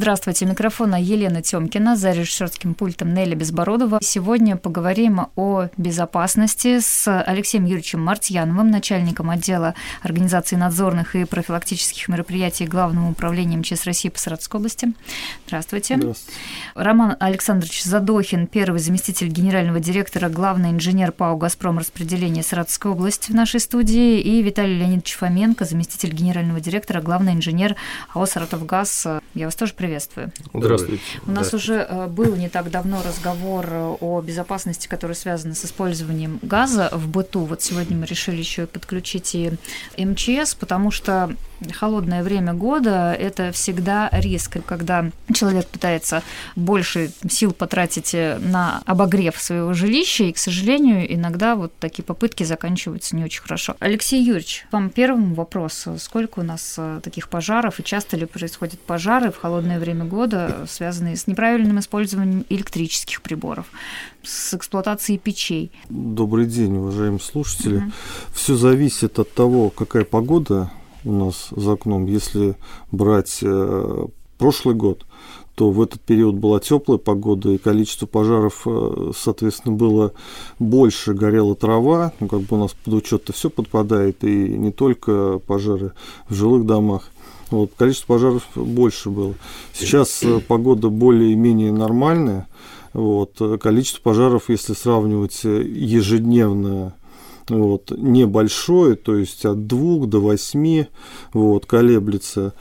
Здравствуйте, 0.00 0.46
микрофона 0.46 0.94
Елена 1.02 1.42
Тёмкина, 1.42 1.96
за 1.96 2.12
режиссерским 2.12 2.74
пультом 2.74 3.12
Нелли 3.14 3.34
Безбородова. 3.34 3.98
Сегодня 4.00 4.56
поговорим 4.56 5.26
о 5.34 5.70
безопасности 5.76 6.78
с 6.78 7.20
Алексеем 7.22 7.64
Юрьевичем 7.64 8.00
Мартьяновым, 8.04 8.70
начальником 8.70 9.28
отдела 9.28 9.74
организации 10.02 10.54
надзорных 10.54 11.16
и 11.16 11.24
профилактических 11.24 12.06
мероприятий 12.06 12.64
Главного 12.64 13.10
управления 13.10 13.56
МЧС 13.56 13.86
России 13.86 14.08
по 14.08 14.20
Саратовской 14.20 14.60
области. 14.60 14.92
Здравствуйте. 15.48 15.96
Здравствуйте. 15.96 16.38
Роман 16.76 17.16
Александрович 17.18 17.82
Задохин, 17.82 18.46
первый 18.46 18.78
заместитель 18.78 19.26
генерального 19.26 19.80
директора, 19.80 20.28
главный 20.28 20.70
инженер 20.70 21.10
ПАО 21.10 21.36
«Газпром» 21.36 21.76
распределения 21.76 22.44
Саратовской 22.44 22.92
области 22.92 23.32
в 23.32 23.34
нашей 23.34 23.58
студии, 23.58 24.20
и 24.20 24.42
Виталий 24.42 24.78
Леонидович 24.78 25.16
Фоменко, 25.16 25.64
заместитель 25.64 26.12
генерального 26.12 26.60
директора, 26.60 27.00
главный 27.02 27.32
инженер 27.32 27.74
АО 28.14 28.26
«Саратовгаз». 28.26 29.04
Я 29.34 29.46
вас 29.46 29.56
тоже 29.56 29.72
приветствую 29.72 29.87
приветствую. 29.88 30.32
Здравствуйте. 30.52 31.02
У 31.26 31.30
нас 31.30 31.54
уже 31.54 31.86
э, 31.88 32.06
был 32.08 32.36
не 32.36 32.50
так 32.50 32.70
давно 32.70 33.02
разговор 33.02 33.66
э, 33.70 33.96
о 34.00 34.20
безопасности, 34.20 34.86
который 34.86 35.16
связан 35.16 35.54
с 35.54 35.64
использованием 35.64 36.38
газа 36.42 36.90
в 36.92 37.08
быту. 37.08 37.40
Вот 37.46 37.62
сегодня 37.62 37.96
мы 37.96 38.04
решили 38.04 38.36
еще 38.36 38.64
и 38.64 38.66
подключить 38.66 39.34
и 39.34 39.50
МЧС, 39.96 40.54
потому 40.56 40.90
что 40.90 41.34
холодное 41.72 42.22
время 42.22 42.54
года– 42.54 43.12
это 43.18 43.52
всегда 43.52 44.08
риск, 44.12 44.58
когда 44.66 45.10
человек 45.32 45.66
пытается 45.66 46.22
больше 46.56 47.10
сил 47.28 47.52
потратить 47.52 48.14
э, 48.14 48.38
на 48.38 48.82
обогрев 48.86 49.40
своего 49.40 49.74
жилища, 49.74 50.24
и, 50.24 50.32
к 50.32 50.38
сожалению, 50.38 51.12
иногда 51.12 51.56
вот 51.56 51.72
такие 51.78 52.04
попытки 52.04 52.44
заканчиваются 52.44 53.16
не 53.16 53.24
очень 53.24 53.42
хорошо. 53.42 53.76
Алексей 53.80 54.22
Юрьевич, 54.22 54.66
вам 54.72 54.90
первому 54.90 55.34
вопрос. 55.34 55.86
Сколько 55.98 56.40
у 56.40 56.42
нас 56.42 56.78
таких 57.02 57.28
пожаров, 57.28 57.80
и 57.80 57.84
часто 57.84 58.16
ли 58.16 58.26
происходят 58.26 58.80
пожары 58.80 59.30
в 59.30 59.36
холодное 59.36 59.58
холодное 59.58 59.80
время 59.80 60.04
года, 60.04 60.66
связанные 60.68 61.16
с 61.16 61.26
неправильным 61.26 61.78
использованием 61.78 62.44
электрических 62.48 63.22
приборов, 63.22 63.66
с 64.22 64.54
эксплуатацией 64.54 65.18
печей. 65.18 65.72
Добрый 65.88 66.46
день, 66.46 66.76
уважаемые 66.76 67.20
слушатели. 67.20 67.78
Угу. 67.78 67.92
Все 68.34 68.56
зависит 68.56 69.18
от 69.18 69.32
того, 69.34 69.70
какая 69.70 70.04
погода 70.04 70.70
у 71.08 71.12
нас 71.12 71.48
за 71.50 71.72
окном. 71.72 72.06
Если 72.06 72.56
брать 72.92 73.38
э, 73.42 74.06
прошлый 74.36 74.74
год, 74.74 75.06
то 75.54 75.70
в 75.70 75.82
этот 75.82 76.00
период 76.02 76.36
была 76.36 76.60
теплая 76.60 76.98
погода, 76.98 77.50
и 77.50 77.58
количество 77.58 78.06
пожаров, 78.06 78.62
э, 78.66 79.12
соответственно, 79.16 79.74
было 79.74 80.12
больше, 80.58 81.14
горела 81.14 81.56
трава, 81.56 82.12
ну, 82.20 82.28
как 82.28 82.42
бы 82.42 82.56
у 82.56 82.60
нас 82.60 82.72
под 82.84 82.94
учет-то 82.94 83.32
все 83.32 83.50
подпадает, 83.50 84.22
и 84.22 84.48
не 84.48 84.70
только 84.70 85.40
пожары 85.46 85.92
в 86.28 86.34
жилых 86.34 86.66
домах. 86.66 87.10
Вот, 87.50 87.72
количество 87.76 88.14
пожаров 88.14 88.42
больше 88.54 89.08
было. 89.08 89.34
Сейчас 89.72 90.22
э, 90.22 90.40
погода 90.40 90.90
более-менее 90.90 91.72
нормальная. 91.72 92.46
Вот, 92.92 93.40
количество 93.60 94.02
пожаров, 94.02 94.48
если 94.48 94.74
сравнивать 94.74 95.44
ежедневно, 95.44 96.94
вот, 97.48 97.90
небольшое, 97.96 98.96
то 98.96 99.16
есть 99.16 99.44
от 99.44 99.66
двух 99.66 100.08
до 100.08 100.20
восьми 100.20 100.86
вот, 101.32 101.66
колеблется. 101.66 102.54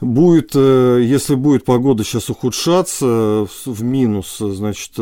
Будет, 0.00 0.54
если 0.54 1.34
будет 1.34 1.64
погода 1.64 2.04
сейчас 2.04 2.28
ухудшаться 2.28 3.46
в 3.64 3.82
минус, 3.82 4.36
значит, 4.38 4.92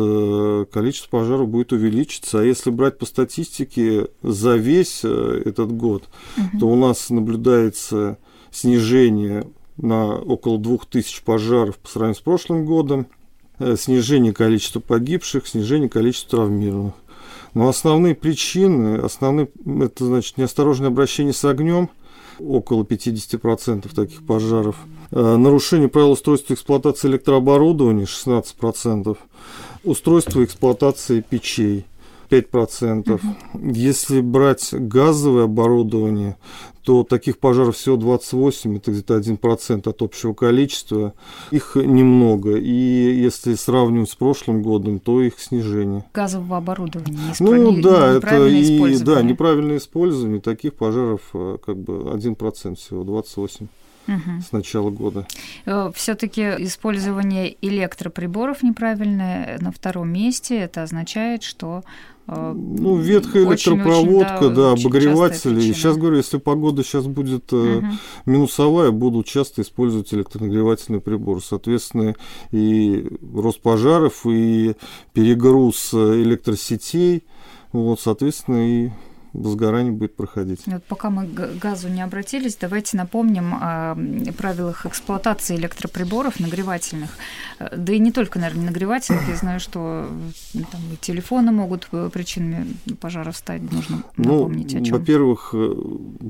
количество 0.71 1.09
пожаров 1.09 1.49
будет 1.49 1.73
увеличиться. 1.73 2.39
А 2.39 2.43
если 2.43 2.69
брать 2.69 2.99
по 2.99 3.05
статистике 3.05 4.07
за 4.21 4.55
весь 4.55 5.03
этот 5.03 5.73
год, 5.75 6.03
угу. 6.37 6.59
то 6.59 6.67
у 6.67 6.75
нас 6.75 7.09
наблюдается 7.09 8.17
снижение 8.51 9.45
на 9.77 10.15
около 10.15 10.57
2000 10.59 11.23
пожаров 11.23 11.77
по 11.77 11.87
сравнению 11.87 12.15
с 12.15 12.21
прошлым 12.21 12.65
годом, 12.65 13.07
э, 13.59 13.75
снижение 13.77 14.33
количества 14.33 14.79
погибших, 14.79 15.47
снижение 15.47 15.89
количества 15.89 16.39
травмированных. 16.39 16.93
Но 17.53 17.69
основные 17.69 18.15
причины, 18.15 18.97
основные, 18.97 19.49
это 19.81 20.05
значит 20.05 20.37
неосторожное 20.37 20.89
обращение 20.89 21.33
с 21.33 21.45
огнем, 21.45 21.89
около 22.39 22.83
50% 22.83 23.93
таких 23.93 24.25
пожаров, 24.25 24.75
э, 25.11 25.35
нарушение 25.37 25.87
правил 25.87 26.11
устройства 26.11 26.53
эксплуатации 26.53 27.09
электрооборудования 27.09 28.05
16%, 28.05 29.17
устройство 29.83 30.43
эксплуатации 30.43 31.21
печей 31.21 31.85
5%. 32.41 33.13
Угу. 33.13 33.73
Если 33.73 34.21
брать 34.21 34.73
газовое 34.73 35.45
оборудование, 35.45 36.37
то 36.83 37.03
таких 37.03 37.39
пожаров 37.39 37.77
всего 37.77 37.95
28, 37.95 38.77
это 38.77 38.91
где-то 38.91 39.17
1% 39.17 39.89
от 39.89 40.01
общего 40.01 40.33
количества. 40.33 41.13
Их 41.51 41.75
немного. 41.75 42.57
И 42.57 42.71
если 43.21 43.55
сравнивать 43.55 44.09
с 44.09 44.15
прошлым 44.15 44.61
годом, 44.61 44.99
то 44.99 45.21
их 45.21 45.39
снижение. 45.39 46.03
Газового 46.13 46.57
оборудования. 46.57 47.33
Ну 47.39 47.81
да, 47.81 48.13
это 48.13 48.47
и 48.47 48.97
да, 48.99 49.21
неправильное 49.21 49.77
использование. 49.77 50.41
Таких 50.41 50.73
пожаров 50.73 51.21
э, 51.33 51.57
как 51.65 51.77
бы 51.77 52.11
1% 52.13 52.75
всего, 52.75 53.03
28 53.03 53.67
угу. 54.07 54.41
с 54.41 54.51
начала 54.51 54.89
года. 54.89 55.27
Э, 55.65 55.91
Все-таки 55.95 56.41
использование 56.59 57.55
электроприборов 57.61 58.63
неправильное 58.63 59.57
на 59.59 59.71
втором 59.71 60.09
месте. 60.11 60.57
Это 60.59 60.83
означает, 60.83 61.43
что 61.43 61.83
э, 62.27 62.53
ну, 62.55 62.97
ветхая 62.97 63.45
электропроводка, 63.45 64.37
очень, 64.37 64.55
да, 64.55 64.73
да 64.75 64.81
обогреватели. 64.81 65.61
Сейчас 65.73 65.97
говорю, 65.97 66.17
если 66.17 66.37
погода 66.37 66.83
сейчас 66.83 67.05
будет 67.07 67.51
угу. 67.53 67.85
минусовая, 68.25 68.91
будут 68.91 69.27
часто 69.27 69.61
использовать 69.61 70.13
электронагревательный 70.13 71.01
прибор. 71.01 71.43
Соответственно, 71.43 72.15
и 72.51 73.07
рост 73.33 73.61
пожаров, 73.61 74.25
и 74.25 74.75
перегруз 75.13 75.93
электросетей. 75.93 77.23
Вот, 77.71 77.99
соответственно, 77.99 78.69
и 78.69 78.91
возгорание 79.33 79.91
будет 79.91 80.15
проходить. 80.15 80.61
Вот 80.65 80.83
пока 80.83 81.09
мы 81.09 81.27
к 81.27 81.57
газу 81.57 81.89
не 81.89 82.01
обратились, 82.01 82.55
давайте 82.55 82.97
напомним 82.97 83.53
о 83.55 83.95
правилах 84.37 84.85
эксплуатации 84.85 85.55
электроприборов 85.55 86.39
нагревательных. 86.39 87.09
Э, 87.59 87.75
да 87.75 87.93
и 87.93 87.99
не 87.99 88.11
только, 88.11 88.39
наверное, 88.39 88.67
нагревательных. 88.67 89.27
Я 89.27 89.35
знаю, 89.35 89.59
что 89.59 90.07
там, 90.53 90.81
телефоны 91.01 91.51
могут 91.51 91.87
э, 91.91 92.09
причинами 92.13 92.67
пожаров 92.99 93.35
стать. 93.35 93.61
Нужно 93.71 94.03
ну, 94.17 94.33
напомнить 94.33 94.73
ну, 94.73 94.81
о 94.81 94.85
чем. 94.85 94.97
Во-первых, 94.97 95.49
э, 95.53 95.73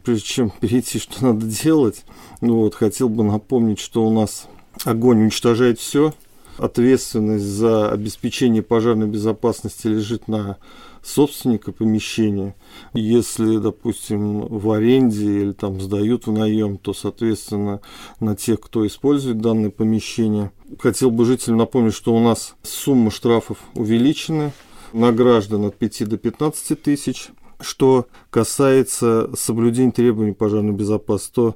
прежде 0.04 0.26
чем 0.26 0.50
перейти, 0.60 1.00
что 1.00 1.26
надо 1.26 1.46
делать, 1.46 2.06
ну 2.42 2.58
вот, 2.58 2.76
хотел 2.76 3.10
бы 3.10 3.24
напомнить, 3.24 3.80
что 3.80 4.06
у 4.06 4.14
нас 4.14 4.48
огонь 4.86 5.24
уничтожает 5.24 5.80
все. 5.80 6.14
Ответственность 6.58 7.46
за 7.46 7.92
обеспечение 7.92 8.62
пожарной 8.62 9.08
безопасности 9.08 9.88
лежит 9.88 10.28
на 10.28 10.58
собственника 11.04 11.72
помещения. 11.72 12.56
Если, 12.94 13.58
допустим, 13.58 14.42
в 14.48 14.72
аренде 14.72 15.42
или 15.42 15.52
там 15.52 15.80
сдают 15.82 16.26
в 16.26 16.32
наем, 16.32 16.78
то, 16.78 16.94
соответственно, 16.94 17.82
на 18.20 18.36
тех, 18.36 18.60
кто 18.62 18.88
использует 18.88 19.40
данное 19.40 19.70
помещение. 19.70 20.52
Хотел 20.80 21.12
бы 21.12 21.26
жителям 21.26 21.58
напомнить, 21.58 21.94
что 21.94 22.16
у 22.16 22.20
нас 22.20 22.56
сумма 22.64 23.12
штрафов 23.12 23.58
увеличена 23.76 24.52
на 24.94 25.12
граждан 25.12 25.66
от 25.66 25.76
5 25.76 26.08
до 26.10 26.18
15 26.18 26.82
тысяч. 26.82 27.28
Что 27.60 28.08
касается 28.30 29.30
соблюдения 29.36 29.92
требований 29.92 30.34
пожарной 30.34 30.74
безопасности, 30.74 31.36
то, 31.36 31.56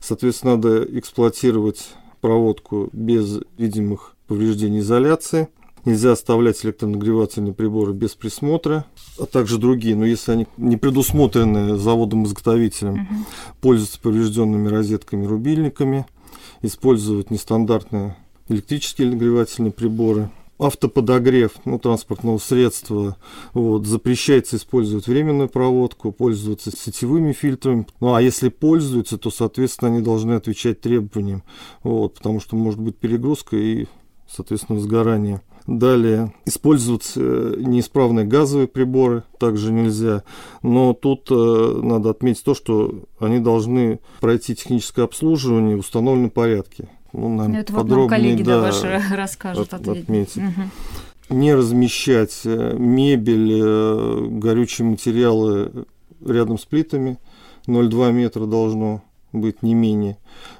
соответственно, 0.00 0.56
надо 0.56 0.84
эксплуатировать 0.98 1.88
проводку 2.20 2.90
без 2.92 3.40
видимых 3.56 4.16
повреждений 4.26 4.80
изоляции. 4.80 5.48
Нельзя 5.88 6.12
оставлять 6.12 6.62
электронагревательные 6.66 7.54
приборы 7.54 7.94
без 7.94 8.10
присмотра, 8.10 8.84
а 9.18 9.24
также 9.24 9.56
другие, 9.56 9.96
но 9.96 10.04
если 10.04 10.32
они 10.32 10.46
не 10.58 10.76
предусмотрены 10.76 11.78
заводом-изготовителем, 11.78 12.92
угу. 12.92 13.14
пользоваться 13.62 13.98
поврежденными 13.98 14.68
розетками, 14.68 15.24
рубильниками, 15.24 16.04
использовать 16.60 17.30
нестандартные 17.30 18.18
электрические 18.50 19.08
нагревательные 19.08 19.72
приборы, 19.72 20.30
автоподогрев 20.58 21.52
ну, 21.64 21.78
транспортного 21.78 22.36
средства. 22.36 23.16
Вот, 23.54 23.86
запрещается 23.86 24.56
использовать 24.56 25.06
временную 25.06 25.48
проводку, 25.48 26.12
пользоваться 26.12 26.70
сетевыми 26.70 27.32
фильтрами. 27.32 27.86
Ну 28.00 28.12
а 28.12 28.20
если 28.20 28.50
пользуются, 28.50 29.16
то, 29.16 29.30
соответственно, 29.30 29.92
они 29.92 30.02
должны 30.02 30.34
отвечать 30.34 30.82
требованиям, 30.82 31.42
вот, 31.82 32.16
потому 32.16 32.40
что 32.40 32.56
может 32.56 32.78
быть 32.78 32.98
перегрузка 32.98 33.56
и, 33.56 33.86
соответственно, 34.28 34.80
сгорание. 34.80 35.40
Далее, 35.68 36.32
использовать 36.46 37.12
э, 37.14 37.54
неисправные 37.58 38.24
газовые 38.24 38.68
приборы 38.68 39.24
также 39.38 39.70
нельзя. 39.70 40.22
Но 40.62 40.94
тут 40.94 41.28
э, 41.30 41.80
надо 41.82 42.08
отметить 42.08 42.42
то, 42.42 42.54
что 42.54 43.02
они 43.20 43.38
должны 43.38 44.00
пройти 44.20 44.56
техническое 44.56 45.02
обслуживание 45.02 45.76
в 45.76 45.80
установленном 45.80 46.30
порядке. 46.30 46.88
Ну, 47.12 47.28
наверное, 47.28 47.60
Это 47.60 47.74
вот 47.74 47.86
нам 47.86 48.08
коллеги 48.08 48.42
да, 48.44 48.62
да, 48.62 48.62
ваши 48.62 49.02
расскажут, 49.14 49.74
от, 49.74 49.86
отметить. 49.86 50.38
Угу. 50.38 51.36
не 51.36 51.54
размещать 51.54 52.40
э, 52.46 52.74
мебель, 52.78 54.38
горючие 54.40 54.88
материалы 54.88 55.84
рядом 56.24 56.58
с 56.58 56.64
плитами. 56.64 57.18
0,2 57.66 58.12
метра 58.12 58.46
должно 58.46 59.02
быть 59.32 59.62
не 59.62 59.74
менее. 59.74 60.16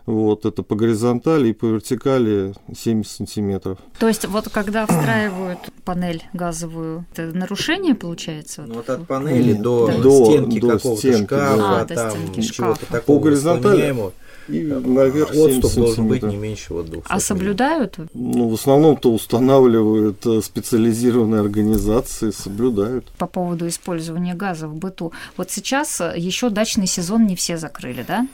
Вот, 0.06 0.44
это 0.44 0.62
по 0.62 0.74
горизонтали 0.74 1.48
и 1.48 1.52
по 1.52 1.66
вертикали 1.66 2.54
70 2.76 3.10
сантиметров. 3.10 3.78
То 3.98 4.08
есть 4.08 4.26
вот 4.26 4.48
когда 4.48 4.86
встраивают 4.86 5.58
панель 5.84 6.24
газовую, 6.32 7.06
это 7.12 7.34
нарушение 7.36 7.94
получается? 7.94 8.64
Ну, 8.66 8.74
вот 8.74 8.90
от 8.90 9.06
панели 9.06 9.54
до, 9.54 9.90
до 10.02 10.26
стенки 10.26 10.60
до 10.60 10.68
какого-то 10.76 11.00
стенки, 11.00 11.24
шкафа, 11.24 11.80
а, 11.80 11.84
там 11.84 12.42
чего-то 12.42 12.86
такого 12.86 13.18
по 13.18 13.24
горизонтали 13.24 14.12
и 14.48 14.62
наверх 14.62 15.30
отступ 15.34 15.74
должен 15.74 16.08
быть 16.08 16.22
не 16.22 16.36
меньше 16.36 16.74
вот 16.74 16.86
двух. 16.86 17.04
А 17.08 17.20
соблюдают? 17.20 17.98
Ну, 18.14 18.48
в 18.48 18.54
основном-то 18.54 19.12
устанавливают 19.12 20.24
э, 20.26 20.40
специализированные 20.42 21.40
организации, 21.40 22.30
соблюдают. 22.30 23.06
По 23.18 23.26
поводу 23.26 23.68
использования 23.68 24.34
газа 24.34 24.68
в 24.68 24.74
быту. 24.74 25.12
Вот 25.36 25.50
сейчас 25.50 26.00
э, 26.00 26.14
еще 26.16 26.50
дачный 26.50 26.86
сезон 26.86 27.26
не 27.26 27.36
все 27.36 27.56
закрыли, 27.56 28.04
да? 28.06 28.26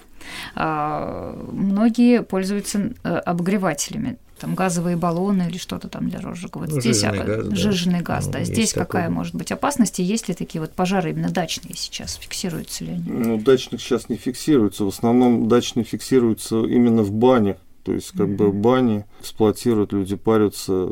А, 0.55 1.37
многие 1.53 2.23
пользуются 2.23 2.93
э, 3.03 3.09
обогревателями 3.09 4.17
там 4.39 4.55
газовые 4.55 4.97
баллоны 4.97 5.49
или 5.49 5.59
что-то 5.59 5.89
там 5.89 6.09
для 6.09 6.21
розжига. 6.21 6.59
Вот 6.59 6.71
ну, 6.71 6.81
здесь 6.81 7.01
жиженый 7.01 7.21
а, 7.21 7.43
газ, 7.43 7.59
жиженый 7.59 7.99
да. 7.99 8.05
газ, 8.05 8.27
ну, 8.27 8.33
да. 8.33 8.45
Здесь 8.45 8.73
какая 8.73 9.09
может 9.11 9.35
быть 9.35 9.53
опасность? 9.53 10.01
И 10.01 10.03
есть 10.03 10.29
ли 10.29 10.35
такие 10.35 10.61
вот 10.61 10.73
пожары 10.73 11.11
именно 11.11 11.31
дачные 11.31 11.75
сейчас? 11.77 12.17
Фиксируются 12.17 12.85
ли 12.85 12.93
они? 12.93 13.05
Ну, 13.07 13.39
дачных 13.39 13.81
сейчас 13.81 14.09
не 14.09 14.17
фиксируются. 14.17 14.85
В 14.85 14.89
основном 14.89 15.49
дачные 15.49 15.85
фиксируются 15.85 16.65
именно 16.65 17.03
в 17.03 17.13
банях. 17.13 17.57
То 17.85 17.93
есть, 17.93 18.13
как 18.13 18.29
mm-hmm. 18.29 18.37
бы 18.37 18.53
бани 18.53 19.05
эксплуатируют, 19.21 19.93
люди 19.93 20.17
парятся, 20.17 20.89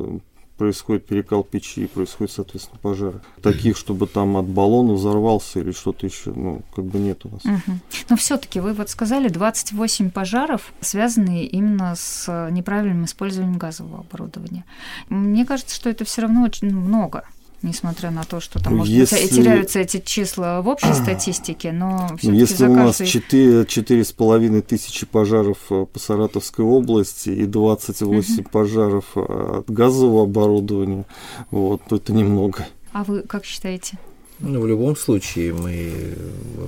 происходит 0.63 1.07
перекал 1.07 1.43
печи, 1.43 1.89
происходит, 1.89 2.35
соответственно, 2.35 2.79
пожары. 2.81 3.21
Таких, 3.43 3.77
чтобы 3.77 4.07
там 4.07 4.37
от 4.37 4.47
баллона 4.47 4.93
взорвался 4.93 5.59
или 5.59 5.73
что-то 5.73 6.07
еще, 6.07 6.31
ну, 6.31 6.63
как 6.77 6.85
бы 6.85 7.01
нет 7.01 7.27
у 7.27 7.31
нас. 7.31 7.45
Угу. 7.45 7.79
Но 8.11 8.17
все-таки 8.17 8.61
вы 8.61 8.73
вот 8.73 8.89
сказали, 8.89 9.27
28 9.27 10.11
пожаров, 10.11 10.73
связанные 10.81 11.47
именно 11.47 11.97
с 11.97 12.49
неправильным 12.53 13.07
использованием 13.07 13.59
газового 13.59 14.05
оборудования. 14.09 14.65
Мне 15.09 15.45
кажется, 15.45 15.75
что 15.75 15.91
это 15.91 16.05
все 16.05 16.23
равно 16.23 16.45
очень 16.45 16.73
много 16.73 17.25
несмотря 17.63 18.11
на 18.11 18.25
то, 18.25 18.41
что 18.41 18.63
там, 18.63 18.77
может 18.77 18.93
если... 18.93 19.17
быть, 19.17 19.31
теряются 19.31 19.81
эти 19.81 20.01
числа 20.01 20.63
в 20.63 20.69
общей 20.69 20.93
статистике, 20.95 21.73
но 21.73 22.11
все 22.19 22.33
Если 22.33 22.67
у 22.67 22.75
нас 22.75 22.99
4, 22.99 23.63
4,5 23.63 24.63
тысячи 24.63 25.07
пожаров 25.07 25.59
э, 25.71 25.87
по 25.91 25.99
Саратовской 25.99 26.65
области 26.65 27.31
и 27.31 27.47
28 27.47 28.35
угу. 28.35 28.49
пожаров 28.51 29.05
э, 29.17 29.59
от 29.59 29.71
газового 29.71 30.25
оборудования, 30.25 31.05
вот, 31.51 31.83
то 31.89 31.97
это 31.97 32.13
немного. 32.13 32.67
А 32.93 33.05
вы 33.05 33.23
как 33.23 33.45
считаете? 33.45 33.99
Ну, 34.41 34.61
в 34.61 34.67
любом 34.67 34.97
случае 34.97 35.55
мы 35.55 36.15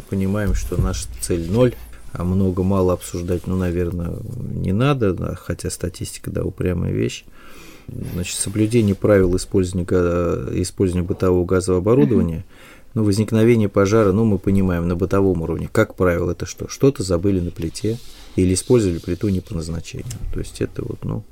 понимаем, 0.08 0.54
что 0.54 0.80
наша 0.80 1.08
цель 1.20 1.50
ноль, 1.50 1.74
а 2.12 2.22
много-мало 2.22 2.92
обсуждать, 2.92 3.46
ну, 3.46 3.56
наверное, 3.56 4.14
не 4.54 4.72
надо, 4.72 5.34
хотя 5.34 5.70
статистика, 5.70 6.30
да, 6.30 6.44
упрямая 6.44 6.92
вещь. 6.92 7.24
Значит, 7.86 8.38
соблюдение 8.38 8.94
правил 8.94 9.36
использования, 9.36 9.84
использования 10.62 11.06
бытового 11.06 11.44
газового 11.44 11.80
оборудования, 11.80 12.44
ну, 12.94 13.02
возникновение 13.02 13.68
пожара, 13.68 14.12
ну, 14.12 14.24
мы 14.24 14.38
понимаем, 14.38 14.86
на 14.88 14.96
бытовом 14.96 15.42
уровне. 15.42 15.68
Как 15.70 15.96
правило, 15.96 16.30
это 16.30 16.46
что? 16.46 16.68
Что-то 16.68 17.02
забыли 17.02 17.40
на 17.40 17.50
плите 17.50 17.98
или 18.36 18.54
использовали 18.54 18.98
плиту 18.98 19.28
не 19.28 19.40
по 19.40 19.54
назначению. 19.54 20.06
То 20.32 20.38
есть 20.38 20.60
это 20.60 20.82
вот, 20.84 21.04
ну, 21.04 21.24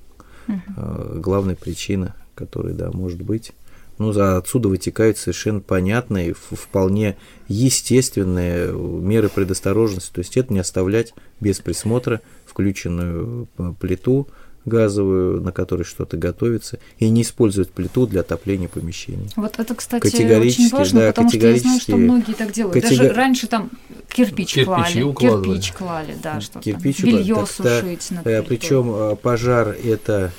uh 0.48 1.20
главная 1.20 1.54
причина, 1.54 2.16
которая, 2.34 2.74
да, 2.74 2.90
может 2.92 3.22
быть. 3.22 3.52
Ну, 3.98 4.10
отсюда 4.10 4.68
вытекают 4.68 5.18
совершенно 5.18 5.60
понятные, 5.60 6.34
вполне 6.34 7.16
естественные 7.46 8.72
меры 8.72 9.28
предосторожности. 9.28 10.12
То 10.12 10.18
есть 10.20 10.36
это 10.36 10.52
не 10.52 10.58
оставлять 10.58 11.14
без 11.40 11.60
присмотра 11.60 12.20
включенную 12.46 13.46
э, 13.58 13.72
плиту, 13.78 14.26
газовую, 14.64 15.40
на 15.40 15.52
которой 15.52 15.82
что-то 15.82 16.16
готовится, 16.16 16.78
и 16.98 17.08
не 17.08 17.22
использовать 17.22 17.70
плиту 17.70 18.06
для 18.06 18.20
отопления 18.20 18.68
помещений. 18.68 19.28
Вот 19.36 19.58
это, 19.58 19.74
кстати, 19.74 20.06
очень 20.06 20.68
важно, 20.70 21.00
да, 21.00 21.06
потому 21.08 21.28
что 21.28 21.38
я 21.38 21.58
знаю, 21.58 21.80
что 21.80 21.96
многие 21.96 22.34
так 22.34 22.52
делают. 22.52 22.74
Катего... 22.74 23.02
Даже 23.02 23.14
раньше 23.14 23.46
там 23.46 23.70
кирпич 24.08 24.54
Кирпичи 24.54 24.64
клали, 24.64 25.02
укладывали. 25.02 25.58
кирпич 25.58 25.72
клали, 25.72 26.16
да, 26.22 26.40
что 26.40 26.60
кирпич 26.60 26.98
там, 26.98 27.06
белье 27.10 27.46
сушить. 27.46 28.08
Да, 28.10 28.30
э, 28.30 28.42
причем 28.42 28.90
э, 28.94 29.16
пожар– 29.16 29.68
это 29.84 30.32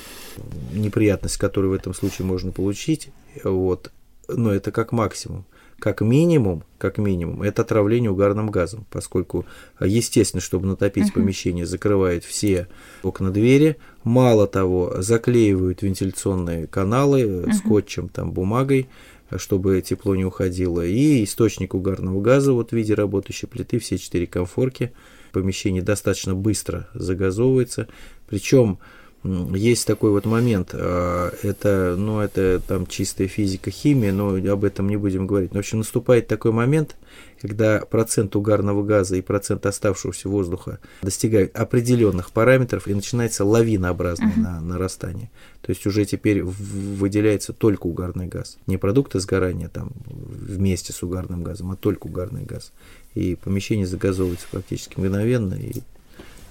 неприятность, 0.72 1.36
которую 1.36 1.72
в 1.72 1.74
этом 1.74 1.94
случае 1.94 2.26
можно 2.26 2.50
получить, 2.52 3.10
вот, 3.42 3.92
но 4.28 4.52
это 4.52 4.72
как 4.72 4.92
максимум 4.92 5.44
как 5.84 6.00
минимум, 6.00 6.64
как 6.78 6.96
минимум, 6.96 7.42
это 7.42 7.60
отравление 7.60 8.10
угарным 8.10 8.50
газом, 8.50 8.86
поскольку, 8.90 9.44
естественно, 9.78 10.40
чтобы 10.40 10.66
натопить 10.66 11.10
uh-huh. 11.10 11.12
помещение, 11.12 11.66
закрывают 11.66 12.24
все 12.24 12.68
окна 13.02 13.30
двери, 13.30 13.76
мало 14.02 14.46
того, 14.46 15.02
заклеивают 15.02 15.82
вентиляционные 15.82 16.68
каналы 16.68 17.20
uh-huh. 17.20 17.52
скотчем, 17.52 18.08
там, 18.08 18.32
бумагой, 18.32 18.88
чтобы 19.36 19.82
тепло 19.82 20.16
не 20.16 20.24
уходило, 20.24 20.80
и 20.80 21.22
источник 21.22 21.74
угарного 21.74 22.18
газа 22.22 22.54
вот 22.54 22.70
в 22.70 22.72
виде 22.72 22.94
работающей 22.94 23.46
плиты, 23.46 23.78
все 23.78 23.98
четыре 23.98 24.26
комфорки, 24.26 24.94
помещение 25.32 25.82
достаточно 25.82 26.34
быстро 26.34 26.88
загазовывается, 26.94 27.88
причем 28.26 28.78
есть 29.24 29.86
такой 29.86 30.10
вот 30.10 30.26
момент, 30.26 30.70
а, 30.74 31.32
это, 31.42 31.94
ну, 31.96 32.20
это 32.20 32.60
там 32.66 32.86
чистая 32.86 33.26
физика, 33.26 33.70
химия, 33.70 34.12
но 34.12 34.34
об 34.52 34.64
этом 34.64 34.88
не 34.88 34.96
будем 34.96 35.26
говорить. 35.26 35.52
Но, 35.52 35.58
в 35.58 35.60
общем, 35.60 35.78
наступает 35.78 36.28
такой 36.28 36.52
момент, 36.52 36.96
когда 37.40 37.80
процент 37.80 38.36
угарного 38.36 38.82
газа 38.82 39.16
и 39.16 39.22
процент 39.22 39.66
оставшегося 39.66 40.28
воздуха 40.28 40.78
достигают 41.02 41.56
определенных 41.56 42.32
параметров, 42.32 42.86
и 42.86 42.94
начинается 42.94 43.44
лавинообразное 43.44 44.32
uh-huh. 44.34 44.60
нарастание. 44.60 45.30
То 45.62 45.70
есть 45.70 45.86
уже 45.86 46.04
теперь 46.04 46.42
выделяется 46.42 47.52
только 47.52 47.86
угарный 47.86 48.26
газ. 48.26 48.58
Не 48.66 48.76
продукты 48.76 49.20
сгорания 49.20 49.68
там 49.68 49.92
вместе 50.06 50.92
с 50.92 51.02
угарным 51.02 51.42
газом, 51.42 51.70
а 51.70 51.76
только 51.76 52.06
угарный 52.06 52.44
газ. 52.44 52.72
И 53.14 53.36
помещение 53.36 53.86
загазовывается 53.86 54.46
практически 54.50 54.98
мгновенно, 54.98 55.54
и 55.54 55.82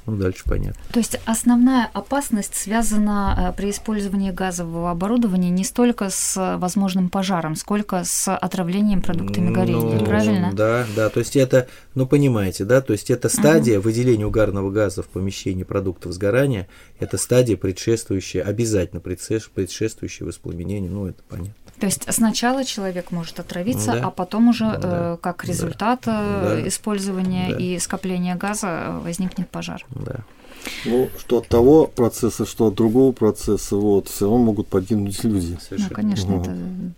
ну, 0.06 0.18
дальше 0.18 0.44
понятно. 0.46 0.82
То 0.92 1.00
есть 1.00 1.20
основная 1.26 1.90
опасность 1.94 2.56
связана 2.56 3.54
э, 3.54 3.58
при 3.58 3.70
использовании 3.70 4.32
газового 4.32 4.92
оборудования 4.92 5.50
не 5.50 5.64
столько 5.64 6.10
с 6.10 6.58
возможным 6.58 7.10
пожаром, 7.10 7.56
сколько 7.56 8.04
с 8.04 8.34
отравлением 8.36 9.02
продуктами 9.02 9.50
ну, 9.50 9.56
горения, 9.56 10.00
ну, 10.00 10.06
правильно? 10.06 10.52
Да, 10.54 10.86
да, 10.96 11.10
то 11.10 11.20
есть 11.20 11.38
это, 11.38 11.68
ну, 11.96 12.06
понимаете, 12.06 12.66
да, 12.66 12.82
то 12.82 12.92
есть 12.94 13.10
это 13.10 13.30
стадия 13.30 13.80
угу. 13.80 13.86
выделения 13.86 14.26
угарного 14.26 14.72
газа 14.72 15.04
в 15.04 15.08
помещении 15.08 15.64
продуктов 15.64 16.12
сгорания, 16.12 16.68
это 17.00 17.18
стадия 17.18 17.56
предшествующая, 17.56 18.44
обязательно 18.44 19.00
предшествующая 19.00 20.28
воспламенению, 20.28 20.92
ну, 20.92 21.08
это 21.08 21.24
понятно. 21.30 21.54
То 21.84 21.88
есть 21.88 22.14
сначала 22.14 22.64
человек 22.64 23.12
может 23.12 23.42
отравиться, 23.42 23.92
да. 23.92 24.08
а 24.08 24.10
потом 24.10 24.48
уже 24.48 24.64
да. 24.78 25.16
э, 25.16 25.18
как 25.22 25.44
результат 25.44 26.04
да. 26.06 26.60
Э, 26.60 26.68
использования 26.70 27.50
да. 27.50 27.58
и 27.58 27.78
скопления 27.78 28.38
газа 28.38 29.02
возникнет 29.04 29.50
пожар. 29.50 29.86
Да. 29.90 30.22
Ну, 30.86 31.10
что 31.18 31.38
от 31.38 31.48
того 31.48 31.88
процесса, 31.88 32.46
что 32.46 32.68
от 32.68 32.76
другого 32.76 33.12
процесса, 33.12 33.76
вот, 33.76 34.08
все 34.10 34.26
равно 34.26 34.46
могут 34.46 34.68
погибнуть 34.68 35.24
люди. 35.24 35.58
Ну, 35.72 35.90
конечно, 35.92 36.36
угу. 36.36 36.42
это 36.42 36.56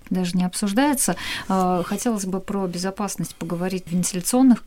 даже 0.09 0.37
не 0.37 0.43
обсуждается. 0.43 1.15
А, 1.47 1.83
хотелось 1.83 2.25
бы 2.25 2.39
про 2.39 2.67
безопасность 2.67 3.35
поговорить 3.35 3.85
вентиляционных, 3.87 4.63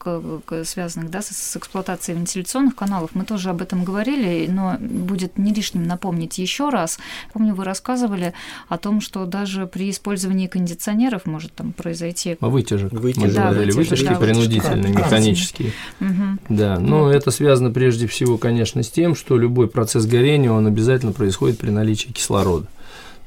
связанных 0.65 1.11
да, 1.11 1.23
с 1.23 1.57
эксплуатацией 1.57 2.19
вентиляционных 2.19 2.75
каналов. 2.75 3.11
Мы 3.15 3.25
тоже 3.25 3.51
об 3.51 3.63
этом 3.63 3.85
говорили, 3.85 4.47
но 4.49 4.77
будет 4.79 5.39
не 5.39 5.53
лишним 5.53 5.87
напомнить 5.87 6.39
еще 6.39 6.69
раз. 6.71 6.99
Помню, 7.33 7.55
вы 7.55 7.65
рассказывали 7.65 8.35
о 8.69 8.79
том, 8.79 9.01
что 9.01 9.27
даже 9.27 9.67
при 9.67 9.91
использовании 9.91 10.47
кондиционеров 10.47 11.27
может 11.27 11.53
там 11.55 11.73
произойти... 11.73 12.37
А 12.41 12.49
вытяжек. 12.49 12.93
Вытяжек. 12.93 13.35
Да, 13.35 13.51
вытяжки, 13.51 13.77
вытяжки 13.77 14.09
да, 14.09 14.15
принудительные, 14.15 14.93
механические. 14.93 15.73
Угу. 16.01 16.39
Да, 16.51 16.79
но 16.79 17.05
вот. 17.05 17.11
это 17.11 17.31
связано 17.31 17.71
прежде 17.71 18.07
всего, 18.07 18.39
конечно, 18.39 18.78
с 18.83 18.91
тем, 18.91 19.15
что 19.15 19.37
любой 19.37 19.69
процесс 19.69 20.07
горения, 20.07 20.51
он 20.51 20.67
обязательно 20.67 21.13
происходит 21.13 21.59
при 21.59 21.71
наличии 21.71 22.09
кислорода 22.09 22.67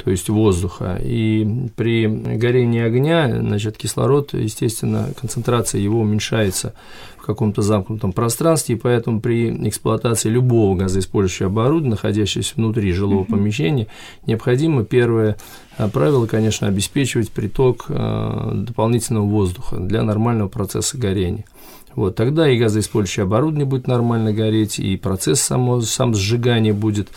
то 0.03 0.10
есть 0.10 0.29
воздуха. 0.29 1.00
И 1.01 1.70
при 1.75 2.08
горении 2.08 2.81
огня, 2.81 3.29
значит, 3.39 3.77
кислород, 3.77 4.34
естественно, 4.34 5.10
концентрация 5.20 5.79
его 5.79 6.00
уменьшается 6.00 6.74
в 7.17 7.25
каком-то 7.25 7.62
замкнутом 7.62 8.13
пространстве, 8.13 8.75
и 8.75 8.79
поэтому 8.79 9.22
при 9.22 9.50
эксплуатации 9.67 10.29
любого 10.29 10.75
газоиспользующего 10.75 11.50
оборудования, 11.50 11.91
находящегося 11.91 12.53
внутри 12.55 12.91
жилого 12.93 13.25
помещения, 13.25 13.88
необходимо 14.25 14.84
первое 14.84 15.38
а, 15.77 15.88
правило, 15.88 16.25
конечно, 16.25 16.67
обеспечивать 16.67 17.31
приток 17.31 17.86
а, 17.89 18.53
дополнительного 18.55 19.25
воздуха 19.25 19.77
для 19.77 20.01
нормального 20.01 20.50
процесса 20.50 20.98
горения. 20.98 21.46
Вот, 21.94 22.15
тогда 22.15 22.50
и 22.50 22.58
газоиспользующее 22.58 23.24
оборудование 23.24 23.65
будет 23.65 23.88
нормально 23.88 24.32
гореть, 24.32 24.80
и 24.80 24.96
процесс 24.96 25.41
само, 25.41 25.82
сам 25.82 26.13
сжигания 26.13 26.74
будет 26.74 27.10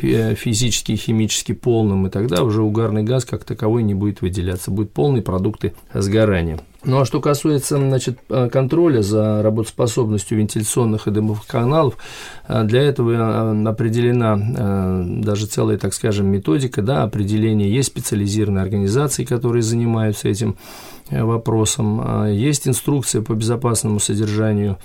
физически 0.00 0.92
и 0.92 0.96
химически 0.96 1.52
полным, 1.52 2.06
и 2.06 2.10
тогда 2.10 2.44
уже 2.44 2.62
угарный 2.62 3.02
газ 3.02 3.24
как 3.24 3.42
таковой 3.42 3.82
не 3.82 3.94
будет 3.94 4.20
выделяться, 4.20 4.70
будут 4.70 4.92
полные 4.92 5.22
продукты 5.22 5.74
сгорания. 5.92 6.60
Ну 6.82 7.00
а 7.00 7.04
что 7.04 7.20
касается 7.20 7.76
значит, 7.76 8.18
э, 8.30 8.48
контроля 8.50 9.02
за 9.02 9.42
работоспособностью 9.42 10.38
вентиляционных 10.38 11.06
и 11.06 11.10
дымовых 11.10 11.46
каналов, 11.46 11.98
э, 12.48 12.64
для 12.64 12.82
этого 12.82 13.12
э, 13.12 13.68
определена 13.68 15.04
даже 15.20 15.46
целая, 15.46 15.76
так 15.76 15.92
скажем, 15.92 16.28
методика, 16.28 16.80
да, 16.80 17.02
определение. 17.02 17.72
Есть 17.72 17.88
специализированные 17.88 18.62
организации, 18.62 19.24
которые 19.24 19.62
занимаются 19.62 20.28
этим 20.28 20.56
вопросом. 21.10 22.26
Есть 22.28 22.68
инструкция 22.68 23.22
по 23.22 23.34
безопасному 23.34 24.00
содержанию 24.00 24.78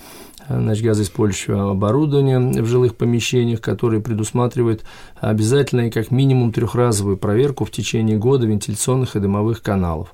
значит, 0.50 0.84
газоиспользующего 0.84 1.72
оборудования 1.72 2.40
в 2.40 2.66
жилых 2.66 2.96
помещениях, 2.96 3.62
которые 3.62 4.02
предусматривают 4.02 4.84
обязательно 5.20 5.90
как 5.90 6.12
минимум 6.12 6.52
трехразовую 6.52 7.18
проверку 7.18 7.66
в 7.66 7.72
течение 7.72 8.18
года 8.18 8.46
вентиляционных 8.46 9.16
и 9.16 9.20
дымовых 9.20 9.62
каналов 9.62 10.14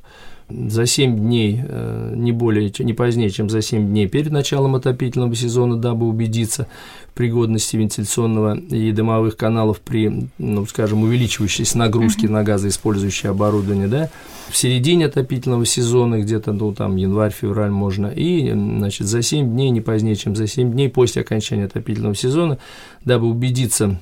за 0.68 0.86
7 0.86 1.18
дней, 1.18 1.62
э, 1.64 2.14
не 2.16 2.32
более, 2.32 2.72
не 2.80 2.94
позднее, 2.94 3.30
чем 3.30 3.50
за 3.50 3.62
7 3.62 3.88
дней 3.88 4.08
перед 4.08 4.32
началом 4.32 4.76
отопительного 4.76 5.36
сезона, 5.36 5.78
дабы 5.78 6.08
убедиться 6.08 6.68
пригодности 7.14 7.78
вентиляционного 7.78 8.58
и 8.58 8.92
дымовых 8.92 9.38
каналов 9.38 9.80
при, 9.82 10.30
ну, 10.38 10.66
скажем, 10.66 11.04
увеличивающейся 11.04 11.78
нагрузке 11.78 12.28
на 12.30 12.44
газоиспользующее 12.44 13.32
оборудование, 13.32 13.88
да, 13.88 14.10
в 14.50 14.58
середине 14.58 15.06
отопительного 15.06 15.66
сезона, 15.66 16.22
где-то, 16.22 16.54
ну, 16.54 16.74
там, 16.74 16.96
январь-февраль 16.96 17.72
можно, 17.72 18.08
и, 18.08 18.52
значит, 18.52 19.08
за 19.08 19.22
7 19.22 19.50
дней, 19.50 19.70
не 19.70 19.82
позднее, 19.82 20.16
чем 20.16 20.36
за 20.36 20.48
7 20.48 20.72
дней 20.72 20.90
после 20.90 21.22
окончания 21.22 21.66
отопительного 21.66 22.16
сезона, 22.16 22.58
дабы 23.06 23.28
убедиться 23.28 24.00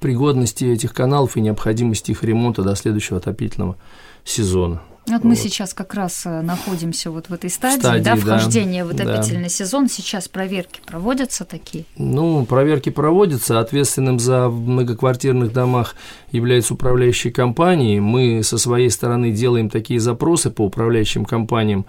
пригодности 0.00 0.64
этих 0.64 0.92
каналов 0.92 1.36
и 1.36 1.40
необходимости 1.40 2.10
их 2.10 2.22
ремонта 2.22 2.62
до 2.62 2.74
следующего 2.74 3.18
отопительного 3.18 3.76
сезона. 4.24 4.82
Вот, 5.06 5.16
вот 5.16 5.24
мы 5.24 5.36
сейчас 5.36 5.74
как 5.74 5.92
раз 5.92 6.24
э, 6.24 6.40
находимся 6.40 7.10
вот 7.10 7.28
в 7.28 7.34
этой 7.34 7.50
стадии, 7.50 7.80
стадии 7.80 8.04
да, 8.04 8.16
вхождения 8.16 8.84
да, 8.84 8.90
в 8.90 8.94
отопительный 8.94 9.44
да. 9.44 9.48
сезон. 9.50 9.88
Сейчас 9.88 10.28
проверки 10.28 10.80
проводятся 10.86 11.44
такие? 11.44 11.84
Ну, 11.98 12.46
проверки 12.46 12.88
проводятся. 12.88 13.60
Ответственным 13.60 14.18
за 14.18 14.48
многоквартирных 14.48 15.52
домах 15.52 15.94
является 16.32 16.72
управляющая 16.72 17.30
компания. 17.30 18.00
Мы 18.00 18.42
со 18.42 18.56
своей 18.56 18.88
стороны 18.88 19.30
делаем 19.30 19.68
такие 19.68 20.00
запросы 20.00 20.50
по 20.50 20.62
управляющим 20.62 21.26
компаниям 21.26 21.84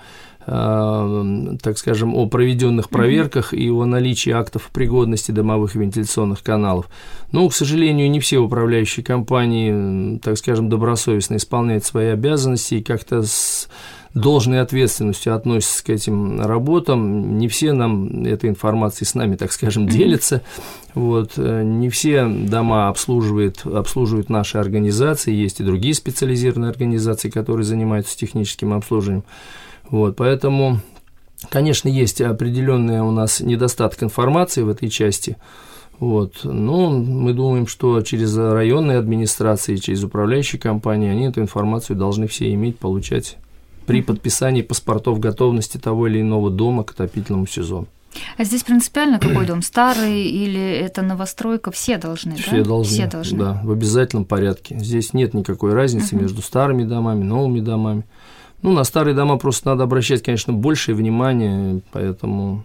так 0.46 1.78
скажем, 1.78 2.14
о 2.14 2.28
проведенных 2.28 2.90
проверках 2.90 3.54
и 3.54 3.70
о 3.70 3.86
наличии 3.86 4.32
актов 4.32 4.70
пригодности 4.72 5.32
домовых 5.32 5.76
вентиляционных 5.76 6.44
каналов. 6.44 6.88
Но, 7.32 7.48
к 7.50 7.54
сожалению, 7.54 8.12
не 8.12 8.20
все 8.20 8.38
управляющие 8.38 9.04
компании, 9.04 10.20
так 10.20 10.38
скажем, 10.38 10.70
добросовестно 10.70 11.38
исполняют 11.38 11.84
свои 11.84 12.08
обязанности 12.08 12.76
и 12.76 12.84
как-то 12.84 13.24
с 13.24 13.68
должной 14.16 14.62
ответственностью 14.62 15.36
относятся 15.36 15.84
к 15.84 15.90
этим 15.90 16.40
работам. 16.42 17.38
Не 17.38 17.48
все 17.48 17.74
нам 17.74 18.24
этой 18.24 18.50
информацией 18.50 19.08
с 19.08 19.14
нами, 19.14 19.36
так 19.36 19.52
скажем, 19.52 19.88
делятся. 19.88 20.42
Вот. 20.94 21.34
Э, 21.38 21.64
не 21.64 21.90
все 21.90 22.26
дома 22.26 22.88
обслуживают, 22.88 23.66
обслуживают 23.66 24.30
наши 24.30 24.58
организации, 24.58 25.34
есть 25.34 25.60
и 25.60 25.64
другие 25.64 25.94
специализированные 25.94 26.70
организации, 26.70 27.30
которые 27.30 27.66
занимаются 27.66 28.18
техническим 28.18 28.74
обслуживанием. 28.74 29.26
Вот, 29.90 30.16
поэтому, 30.16 30.80
конечно, 31.50 31.88
есть 31.88 32.22
определенная 32.22 33.04
у 33.04 33.12
нас 33.12 33.40
недостаток 33.40 34.04
информации 34.04 34.62
в 34.62 34.70
этой 34.70 34.90
части. 34.90 35.38
Вот. 36.00 36.42
Но 36.44 36.90
мы 36.90 37.34
думаем, 37.34 37.68
что 37.68 38.02
через 38.02 38.36
районные 38.36 38.98
администрации, 38.98 39.78
через 39.78 40.04
управляющие 40.04 40.60
компании 40.60 41.10
они 41.10 41.28
эту 41.28 41.42
информацию 41.42 41.96
должны 41.96 42.28
все 42.28 42.54
иметь, 42.54 42.78
получать 42.78 43.38
при 43.86 44.02
подписании 44.02 44.62
паспортов 44.62 45.20
готовности 45.20 45.78
того 45.78 46.08
или 46.08 46.22
иного 46.22 46.50
дома 46.50 46.84
к 46.84 46.92
отопительному 46.92 47.48
сезону. 47.48 47.88
А 48.38 48.44
здесь 48.46 48.64
принципиально 48.64 49.20
какой 49.20 49.46
дом? 49.46 49.62
Старый 49.62 50.24
или 50.24 50.62
это 50.62 51.02
новостройка? 51.02 51.72
Все 51.72 51.98
должны, 51.98 52.36
Все 52.36 52.58
да? 52.58 52.64
должны, 52.64 52.94
Все 52.94 53.08
должны, 53.08 53.38
да, 53.38 53.62
в 53.64 53.72
обязательном 53.72 54.26
порядке. 54.26 54.78
Здесь 54.80 55.14
нет 55.14 55.34
никакой 55.34 55.74
разницы 55.74 56.16
uh-huh. 56.16 56.22
между 56.22 56.42
старыми 56.42 56.86
домами, 56.86 57.24
новыми 57.24 57.60
домами. 57.60 58.06
Ну, 58.62 58.72
на 58.74 58.84
старые 58.84 59.16
дома 59.16 59.38
просто 59.38 59.70
надо 59.70 59.84
обращать, 59.84 60.24
конечно, 60.24 60.54
большее 60.54 60.96
внимание, 60.96 61.82
поэтому, 61.92 62.64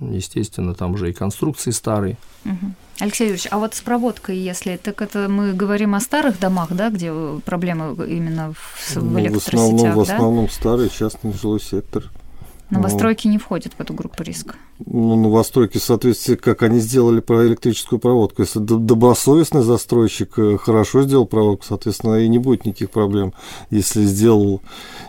естественно, 0.00 0.74
там 0.74 0.94
уже 0.94 1.10
и 1.10 1.12
конструкции 1.12 1.70
старые. 1.70 2.16
Угу. 2.44 2.72
Алексей 3.00 3.24
Юрьевич, 3.24 3.48
а 3.50 3.58
вот 3.58 3.74
с 3.74 3.80
проводкой, 3.80 4.36
если 4.36 4.76
так 4.76 5.00
это 5.02 5.28
мы 5.28 5.52
говорим 5.52 5.94
о 5.94 6.00
старых 6.00 6.40
домах, 6.40 6.72
да, 6.72 6.90
где 6.90 7.12
проблемы 7.44 7.94
именно 8.06 8.52
в, 8.52 8.96
в 8.96 8.96
ну, 8.96 9.20
электросетях, 9.20 9.54
в 9.54 9.56
основном, 9.56 9.84
да? 9.84 9.94
В 9.94 10.00
основном 10.00 10.50
старый 10.50 10.90
частный 10.90 11.32
жилой 11.32 11.60
сектор. 11.60 12.04
Новостройки 12.70 13.26
ну, 13.26 13.32
не 13.32 13.38
входят 13.38 13.72
в 13.74 13.80
эту 13.80 13.94
группу 13.94 14.22
риска. 14.22 14.54
Ну, 14.84 15.16
новостройки 15.16 15.78
в 15.78 15.82
соответствии, 15.82 16.34
как 16.34 16.62
они 16.62 16.80
сделали 16.80 17.20
про 17.20 17.46
электрическую 17.46 17.98
проводку. 17.98 18.42
Если 18.42 18.58
добросовестный 18.58 19.62
застройщик 19.62 20.38
э, 20.38 20.58
хорошо 20.58 21.02
сделал 21.02 21.26
проводку, 21.26 21.64
соответственно, 21.66 22.16
и 22.16 22.28
не 22.28 22.38
будет 22.38 22.66
никаких 22.66 22.90
проблем. 22.90 23.32
Если 23.70 24.04
сделал 24.04 24.60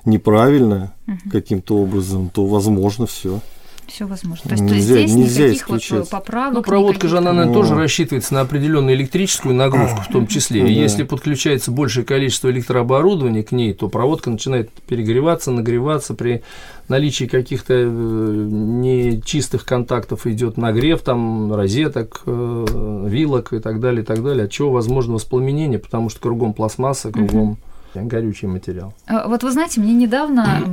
неправильно 0.06 0.94
угу. 1.06 1.30
каким-то 1.32 1.78
образом, 1.78 2.30
то 2.30 2.46
возможно 2.46 3.06
все 3.08 3.42
все 3.90 4.06
возможно. 4.06 4.44
То 4.44 4.52
есть, 4.52 4.64
нельзя, 4.64 4.94
то 4.94 5.00
есть 5.00 5.12
здесь 5.12 5.16
нельзя 5.16 5.44
никаких 5.44 5.62
исключать. 5.62 6.00
вот 6.00 6.10
поправок. 6.10 6.54
Ну, 6.54 6.62
проводка 6.64 7.08
же, 7.08 7.18
она, 7.18 7.34
наверное, 7.34 7.54
тоже 7.54 7.76
рассчитывается 7.76 8.34
на 8.34 8.42
определенную 8.42 8.96
электрическую 8.96 9.56
нагрузку 9.56 10.02
в 10.02 10.08
том 10.08 10.28
числе. 10.28 10.68
И 10.68 10.74
если 10.74 11.04
подключается 11.04 11.72
большее 11.72 12.06
количество 12.06 12.50
электрооборудования 12.50 13.44
к 13.44 13.52
ней, 13.52 13.74
то 13.74 13.90
проводка 13.90 14.30
начинает 14.30 14.72
перегреваться, 14.88 15.52
нагреваться 15.52 16.14
при 16.14 16.44
наличии 16.88 17.26
каких-то 17.26 17.74
э, 17.74 17.86
нечистых 17.86 19.66
контактов 19.66 20.26
идет 20.28 20.58
нагрев 20.58 21.02
там 21.02 21.54
розеток, 21.54 22.22
э, 22.26 23.06
вилок 23.08 23.54
и 23.54 23.60
так 23.60 23.80
далее, 23.80 24.02
и 24.02 24.06
так 24.06 24.24
далее, 24.24 24.46
от 24.46 24.52
чего 24.52 24.72
возможно 24.72 25.14
воспламенение, 25.14 25.80
потому 25.80 26.10
что 26.10 26.20
кругом 26.20 26.54
пластмасса, 26.54 27.12
кругом 27.12 27.58
горючий 27.94 28.48
материал. 28.48 28.94
А, 29.08 29.28
вот 29.28 29.44
вы 29.44 29.52
знаете, 29.52 29.82
мне 29.82 29.94
недавно 29.94 30.64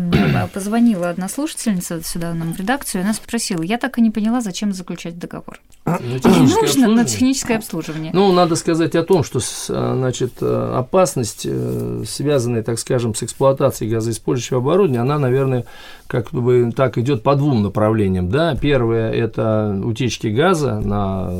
позвонила 0.55 1.11
одна 1.11 1.29
слушательница 1.29 2.03
сюда 2.03 2.35
нам 2.35 2.53
в 2.53 2.59
редакцию, 2.59 3.03
и 3.03 3.05
она 3.05 3.15
спросила, 3.15 3.63
я 3.63 3.79
так 3.79 3.99
и 3.99 4.03
не 4.03 4.11
поняла, 4.11 4.41
зачем 4.41 4.73
заключать 4.73 5.19
договор. 5.19 5.61
На 5.85 5.99
нужно 6.25 6.89
на 6.89 7.05
техническое 7.05 7.57
обслуживание. 7.57 8.11
Ну, 8.13 8.33
надо 8.33 8.57
сказать 8.57 8.95
о 8.97 9.03
том, 9.03 9.23
что 9.23 9.41
а, 9.69 9.95
значит, 9.97 10.35
э, 10.41 10.73
опасность, 10.77 11.47
э, 11.49 12.03
связанная, 12.07 12.63
так 12.63 12.79
скажем, 12.79 13.15
с 13.15 13.23
эксплуатацией 13.23 13.91
газоиспользующего 13.91 14.59
оборудования, 14.59 15.01
она, 15.01 15.19
наверное, 15.19 15.65
как 16.07 16.31
бы 16.33 16.73
так 16.75 16.99
идет 16.99 17.23
по 17.23 17.35
двум 17.37 17.63
направлениям. 17.63 18.31
Да? 18.31 18.57
Первое– 18.57 19.11
это 19.13 19.81
утечки 19.85 20.29
газа 20.29 20.81
на, 20.81 21.31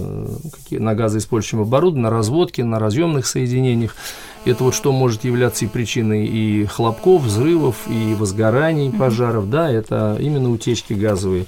на 0.71 0.95
газоиспользующем 0.95 1.61
оборудовании, 1.61 2.05
на 2.05 2.11
разводке, 2.11 2.65
на 2.65 2.79
разъемных 2.79 3.27
соединениях. 3.27 3.97
Это 4.47 4.63
вот 4.63 4.75
что 4.75 4.93
может 4.93 5.25
являться 5.25 5.65
и 5.65 5.69
причиной 5.69 6.27
и 6.27 6.67
хлопков, 6.67 7.23
взрывов, 7.23 7.89
и 7.89 8.15
возгораний, 8.15 8.93
пожаров, 8.93 9.51
да, 9.51 9.69
это 9.69 10.17
именно 10.21 10.53
утечки 10.53 10.93
газовые. 10.93 11.47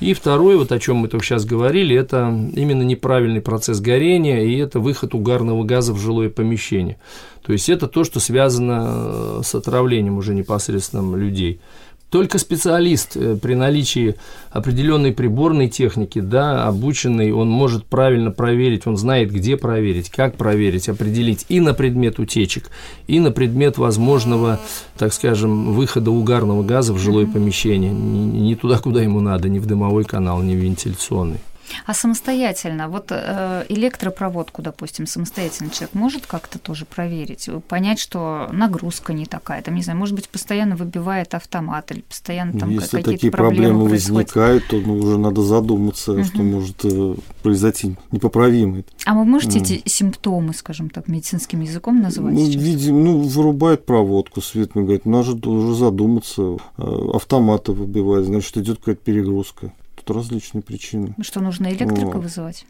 И 0.00 0.14
второе, 0.14 0.56
вот 0.56 0.72
о 0.72 0.78
чем 0.78 0.96
мы 0.96 1.08
только 1.08 1.26
сейчас 1.26 1.44
говорили, 1.44 1.94
это 1.94 2.28
именно 2.54 2.82
неправильный 2.82 3.42
процесс 3.42 3.80
горения, 3.80 4.44
и 4.44 4.56
это 4.56 4.80
выход 4.80 5.14
угарного 5.14 5.62
газа 5.64 5.92
в 5.92 5.98
жилое 5.98 6.30
помещение. 6.30 6.96
То 7.44 7.52
есть 7.52 7.68
это 7.68 7.86
то, 7.86 8.02
что 8.04 8.18
связано 8.18 9.42
с 9.42 9.54
отравлением 9.54 10.16
уже 10.16 10.34
непосредственно 10.34 11.16
людей. 11.16 11.60
Только 12.10 12.38
специалист 12.38 13.16
э, 13.16 13.36
при 13.36 13.54
наличии 13.54 14.14
определенной 14.50 15.12
приборной 15.12 15.68
техники, 15.68 16.20
да, 16.20 16.66
обученный, 16.66 17.32
он 17.32 17.50
может 17.50 17.84
правильно 17.84 18.30
проверить, 18.30 18.86
он 18.86 18.96
знает, 18.96 19.30
где 19.30 19.58
проверить, 19.58 20.08
как 20.08 20.36
проверить, 20.36 20.88
определить 20.88 21.44
и 21.50 21.60
на 21.60 21.74
предмет 21.74 22.18
утечек, 22.18 22.70
и 23.06 23.20
на 23.20 23.30
предмет 23.30 23.76
возможного, 23.76 24.58
так 24.96 25.12
скажем, 25.12 25.74
выхода 25.74 26.10
угарного 26.10 26.62
газа 26.62 26.94
в 26.94 26.98
жилое 26.98 27.26
помещение, 27.26 27.92
не 27.92 28.54
туда, 28.54 28.78
куда 28.78 29.02
ему 29.02 29.20
надо, 29.20 29.50
не 29.50 29.58
в 29.58 29.66
дымовой 29.66 30.04
канал, 30.04 30.40
не 30.40 30.56
в 30.56 30.58
вентиляционный. 30.58 31.40
А 31.86 31.94
самостоятельно, 31.94 32.88
вот 32.88 33.06
э, 33.10 33.64
электропроводку, 33.68 34.62
допустим, 34.62 35.06
самостоятельно 35.06 35.70
человек 35.70 35.94
может 35.94 36.26
как-то 36.26 36.58
тоже 36.58 36.84
проверить, 36.84 37.48
понять, 37.68 37.98
что 37.98 38.48
нагрузка 38.52 39.12
не 39.12 39.26
такая, 39.26 39.62
там, 39.62 39.74
не 39.74 39.82
знаю, 39.82 39.98
может 39.98 40.14
быть, 40.14 40.28
постоянно 40.28 40.76
выбивает 40.76 41.34
автомат 41.34 41.90
или 41.90 42.00
постоянно 42.00 42.58
там 42.58 42.70
Если 42.70 42.84
какие-то 42.84 43.10
такие 43.10 43.32
проблемы, 43.32 43.88
проблемы 43.88 43.90
возникают, 43.90 44.66
то 44.68 44.76
ну, 44.76 44.98
уже 44.98 45.18
надо 45.18 45.42
задуматься, 45.42 46.12
угу. 46.12 46.24
что 46.24 46.42
может 46.42 46.84
э, 46.84 47.14
произойти 47.42 47.96
непоправимое. 48.12 48.84
А 49.04 49.14
вы 49.14 49.24
можете 49.24 49.58
эти 49.58 49.82
симптомы, 49.86 50.54
скажем 50.54 50.90
так, 50.90 51.08
медицинским 51.08 51.60
языком 51.60 52.00
назвать 52.00 52.34
ну, 52.34 52.48
Видим, 52.48 53.04
ну, 53.04 53.18
вырубает 53.20 53.86
проводку, 53.86 54.40
свет 54.40 54.74
мигает, 54.74 55.06
надо 55.06 55.48
уже 55.48 55.74
задуматься, 55.74 56.58
э, 56.76 57.10
автоматы 57.14 57.72
выбивает, 57.72 58.26
значит, 58.26 58.56
идет 58.56 58.78
какая-то 58.78 59.02
перегрузка 59.02 59.72
различные 60.14 60.62
причины. 60.62 61.14
Что 61.20 61.40
нужно 61.40 61.68
электрика 61.68 62.16
вот. 62.16 62.22
вызывать? 62.22 62.66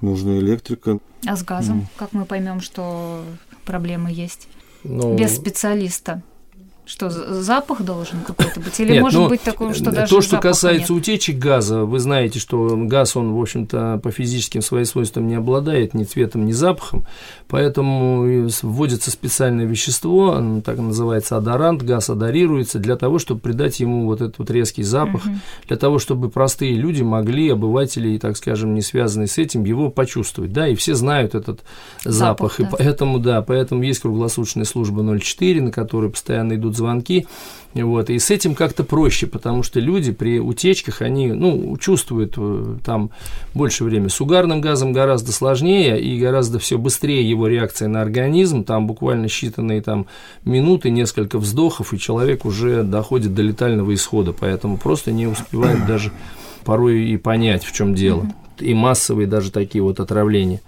Нужна 0.00 0.38
электрика. 0.38 0.98
А 1.26 1.36
с 1.36 1.42
газом? 1.42 1.80
Mm. 1.80 1.86
Как 1.96 2.12
мы 2.12 2.24
поймем, 2.24 2.60
что 2.60 3.24
проблемы 3.64 4.10
есть? 4.12 4.48
Ну, 4.82 5.16
Без 5.16 5.36
специалиста. 5.36 6.22
Что, 6.86 7.08
запах 7.08 7.80
должен 7.80 8.20
какой-то 8.20 8.60
быть? 8.60 8.78
Или 8.78 8.92
нет, 8.92 9.02
может 9.02 9.20
ну, 9.20 9.28
быть 9.30 9.40
такое, 9.40 9.72
что 9.72 9.90
даже 9.90 10.14
То, 10.14 10.20
что 10.20 10.36
касается 10.36 10.92
нет? 10.92 11.00
утечек 11.00 11.38
газа, 11.38 11.84
вы 11.84 11.98
знаете, 11.98 12.38
что 12.38 12.76
газ, 12.76 13.16
он, 13.16 13.32
в 13.32 13.40
общем-то, 13.40 14.00
по 14.02 14.10
физическим 14.10 14.60
своим 14.60 14.84
свойствам 14.84 15.26
не 15.26 15.34
обладает 15.34 15.94
ни 15.94 16.04
цветом, 16.04 16.44
ни 16.44 16.52
запахом, 16.52 17.06
поэтому 17.48 18.48
вводится 18.62 19.10
специальное 19.10 19.64
вещество, 19.64 20.42
так 20.62 20.76
называется 20.76 21.38
адорант, 21.38 21.82
газ 21.82 22.10
адорируется 22.10 22.78
для 22.78 22.96
того, 22.96 23.18
чтобы 23.18 23.40
придать 23.40 23.80
ему 23.80 24.04
вот 24.04 24.20
этот 24.20 24.38
вот 24.38 24.50
резкий 24.50 24.82
запах, 24.82 25.24
угу. 25.24 25.34
для 25.68 25.78
того, 25.78 25.98
чтобы 25.98 26.28
простые 26.28 26.74
люди 26.74 27.02
могли, 27.02 27.48
обыватели, 27.48 28.18
так 28.18 28.36
скажем, 28.36 28.74
не 28.74 28.82
связанные 28.82 29.28
с 29.28 29.38
этим, 29.38 29.64
его 29.64 29.88
почувствовать, 29.88 30.52
да, 30.52 30.68
и 30.68 30.74
все 30.74 30.94
знают 30.94 31.34
этот 31.34 31.60
запах, 32.04 32.52
запах 32.52 32.56
да. 32.58 32.64
и 32.64 32.70
поэтому, 32.70 33.18
да, 33.20 33.40
поэтому 33.40 33.82
есть 33.82 34.00
круглосуточная 34.00 34.64
служба 34.64 35.02
04, 35.18 35.62
на 35.62 35.72
которой 35.72 36.10
постоянно 36.10 36.54
идут 36.54 36.73
идут 36.74 36.76
звонки, 36.76 37.26
вот, 37.74 38.08
и 38.08 38.18
с 38.18 38.30
этим 38.30 38.54
как-то 38.54 38.84
проще, 38.84 39.26
потому 39.26 39.64
что 39.64 39.80
люди 39.80 40.12
при 40.12 40.38
утечках, 40.38 41.02
они, 41.02 41.32
ну, 41.32 41.76
чувствуют 41.76 42.34
э, 42.36 42.76
там 42.84 43.10
больше 43.52 43.82
времени. 43.82 44.08
С 44.08 44.20
угарным 44.20 44.60
газом 44.60 44.92
гораздо 44.92 45.32
сложнее 45.32 46.00
и 46.00 46.20
гораздо 46.20 46.60
все 46.60 46.78
быстрее 46.78 47.28
его 47.28 47.48
реакция 47.48 47.88
на 47.88 48.00
организм, 48.00 48.62
там 48.62 48.86
буквально 48.86 49.26
считанные 49.26 49.82
там 49.82 50.06
минуты, 50.44 50.90
несколько 50.90 51.38
вздохов, 51.38 51.92
и 51.92 51.98
человек 51.98 52.44
уже 52.44 52.84
доходит 52.84 53.34
до 53.34 53.42
летального 53.42 53.92
исхода, 53.92 54.32
поэтому 54.32 54.76
просто 54.76 55.10
не 55.10 55.26
успевает 55.26 55.84
даже 55.86 56.12
порой 56.64 57.08
и 57.08 57.16
понять, 57.16 57.64
в 57.64 57.72
чем 57.72 57.94
дело. 57.94 58.26
И 58.60 58.72
массовые 58.72 59.26
даже 59.26 59.50
такие 59.50 59.82
вот 59.82 59.98
отравления. 59.98 60.60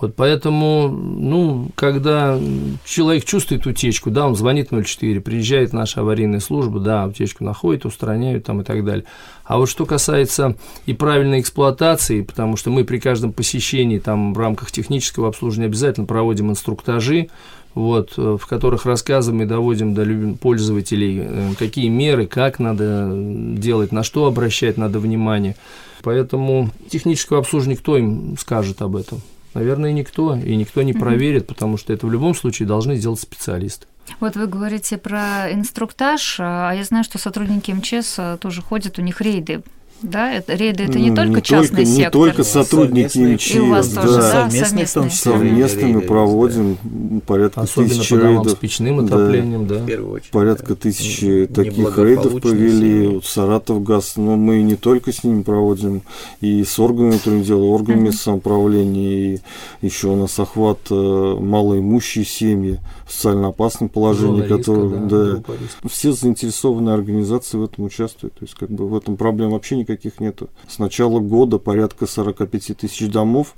Вот 0.00 0.14
поэтому, 0.14 0.88
ну, 0.88 1.70
когда 1.74 2.38
человек 2.84 3.24
чувствует 3.24 3.66
утечку, 3.66 4.10
да, 4.10 4.26
он 4.26 4.36
звонит 4.36 4.68
04, 4.70 5.20
приезжает 5.20 5.72
наша 5.72 6.02
аварийная 6.02 6.38
служба, 6.38 6.78
да, 6.78 7.06
утечку 7.06 7.42
находит, 7.42 7.84
устраняют 7.84 8.44
там 8.44 8.60
и 8.60 8.64
так 8.64 8.84
далее. 8.84 9.04
А 9.44 9.58
вот 9.58 9.68
что 9.68 9.86
касается 9.86 10.56
и 10.86 10.94
правильной 10.94 11.40
эксплуатации, 11.40 12.22
потому 12.22 12.56
что 12.56 12.70
мы 12.70 12.84
при 12.84 12.98
каждом 12.98 13.32
посещении 13.32 13.98
там 13.98 14.34
в 14.34 14.38
рамках 14.38 14.70
технического 14.70 15.28
обслуживания 15.28 15.66
обязательно 15.66 16.06
проводим 16.06 16.50
инструктажи, 16.50 17.28
вот, 17.74 18.16
в 18.16 18.46
которых 18.46 18.86
рассказываем 18.86 19.42
и 19.42 19.46
доводим 19.46 19.94
до 19.94 20.06
пользователей, 20.40 21.22
э, 21.24 21.50
какие 21.58 21.88
меры, 21.88 22.26
как 22.26 22.60
надо 22.60 23.10
делать, 23.14 23.90
на 23.90 24.04
что 24.04 24.26
обращать 24.26 24.76
надо 24.76 25.00
внимание. 25.00 25.56
Поэтому 26.02 26.70
технического 26.88 27.40
обслуживания 27.40 27.76
кто 27.76 27.96
им 27.96 28.36
скажет 28.38 28.80
об 28.80 28.94
этом? 28.94 29.20
Наверное, 29.58 29.90
никто, 29.90 30.36
и 30.36 30.54
никто 30.54 30.82
не 30.82 30.92
проверит, 30.92 31.48
потому 31.48 31.78
что 31.78 31.92
это 31.92 32.06
в 32.06 32.12
любом 32.12 32.32
случае 32.32 32.68
должны 32.68 32.94
сделать 32.94 33.18
специалисты. 33.18 33.88
Вот 34.20 34.36
вы 34.36 34.46
говорите 34.46 34.98
про 34.98 35.52
инструктаж, 35.52 36.36
а 36.38 36.70
я 36.70 36.84
знаю, 36.84 37.02
что 37.02 37.18
сотрудники 37.18 37.72
МЧС 37.72 38.14
а, 38.18 38.36
тоже 38.36 38.62
ходят, 38.62 39.00
у 39.00 39.02
них 39.02 39.20
рейды 39.20 39.62
да, 40.02 40.32
это, 40.32 40.54
рейды 40.54 40.84
это 40.84 40.98
не 40.98 41.14
только 41.14 41.36
не 41.36 41.42
частный 41.42 41.84
только, 41.84 41.86
сектор. 41.86 42.20
Не 42.20 42.26
только 42.26 42.44
сотрудники 42.44 43.18
МЧС, 43.18 43.54
и 43.54 43.60
у 43.60 43.70
вас 43.70 43.88
да, 43.88 44.02
тоже, 44.02 44.18
да, 44.18 44.32
совместные, 44.32 44.86
совместные, 44.86 45.10
совместно 45.10 45.88
мы 45.88 46.00
проводим 46.00 46.78
да. 46.82 47.20
порядка 47.26 47.60
Особенно 47.62 47.90
тысячи 47.90 48.16
по 48.16 48.20
рейдов. 48.20 48.50
с 48.50 48.54
печным 48.54 49.00
отоплением, 49.00 49.66
да. 49.66 49.80
да. 49.80 50.02
Очередь, 50.02 50.30
порядка 50.30 50.68
да. 50.68 50.74
тысячи 50.76 51.46
таких 51.46 51.98
рейдов 51.98 52.40
провели. 52.40 53.08
Вот 53.08 53.24
Саратов 53.24 53.82
газ, 53.82 54.14
но 54.16 54.36
мы 54.36 54.62
не 54.62 54.76
только 54.76 55.12
с 55.12 55.24
ними 55.24 55.42
проводим, 55.42 56.02
и 56.40 56.64
с 56.64 56.78
органами 56.78 57.18
внутренних 57.18 57.46
дел, 57.46 57.64
органами 57.64 58.08
mm-hmm. 58.08 58.12
самоуправления, 58.12 59.34
и 59.34 59.40
еще 59.82 60.08
у 60.08 60.16
нас 60.16 60.38
охват 60.38 60.78
э, 60.90 60.94
малоимущие 60.94 62.24
семьи 62.24 62.78
в 63.06 63.12
социально 63.12 63.48
опасном 63.48 63.88
положении, 63.88 64.46
Зона 64.46 64.58
которые, 64.58 64.90
риска, 64.90 65.06
да, 65.06 65.36
да, 65.36 65.88
все 65.88 66.12
заинтересованные 66.12 66.94
организации 66.94 67.58
в 67.58 67.64
этом 67.64 67.84
участвуют. 67.84 68.34
То 68.34 68.44
есть, 68.44 68.54
как 68.54 68.70
бы 68.70 68.88
в 68.88 68.96
этом 68.96 69.16
проблем 69.16 69.50
вообще 69.50 69.76
никаких 69.88 70.20
нету. 70.20 70.50
С 70.68 70.78
начала 70.78 71.20
года 71.20 71.58
порядка 71.58 72.06
45 72.06 72.76
тысяч 72.76 73.08
домов 73.08 73.54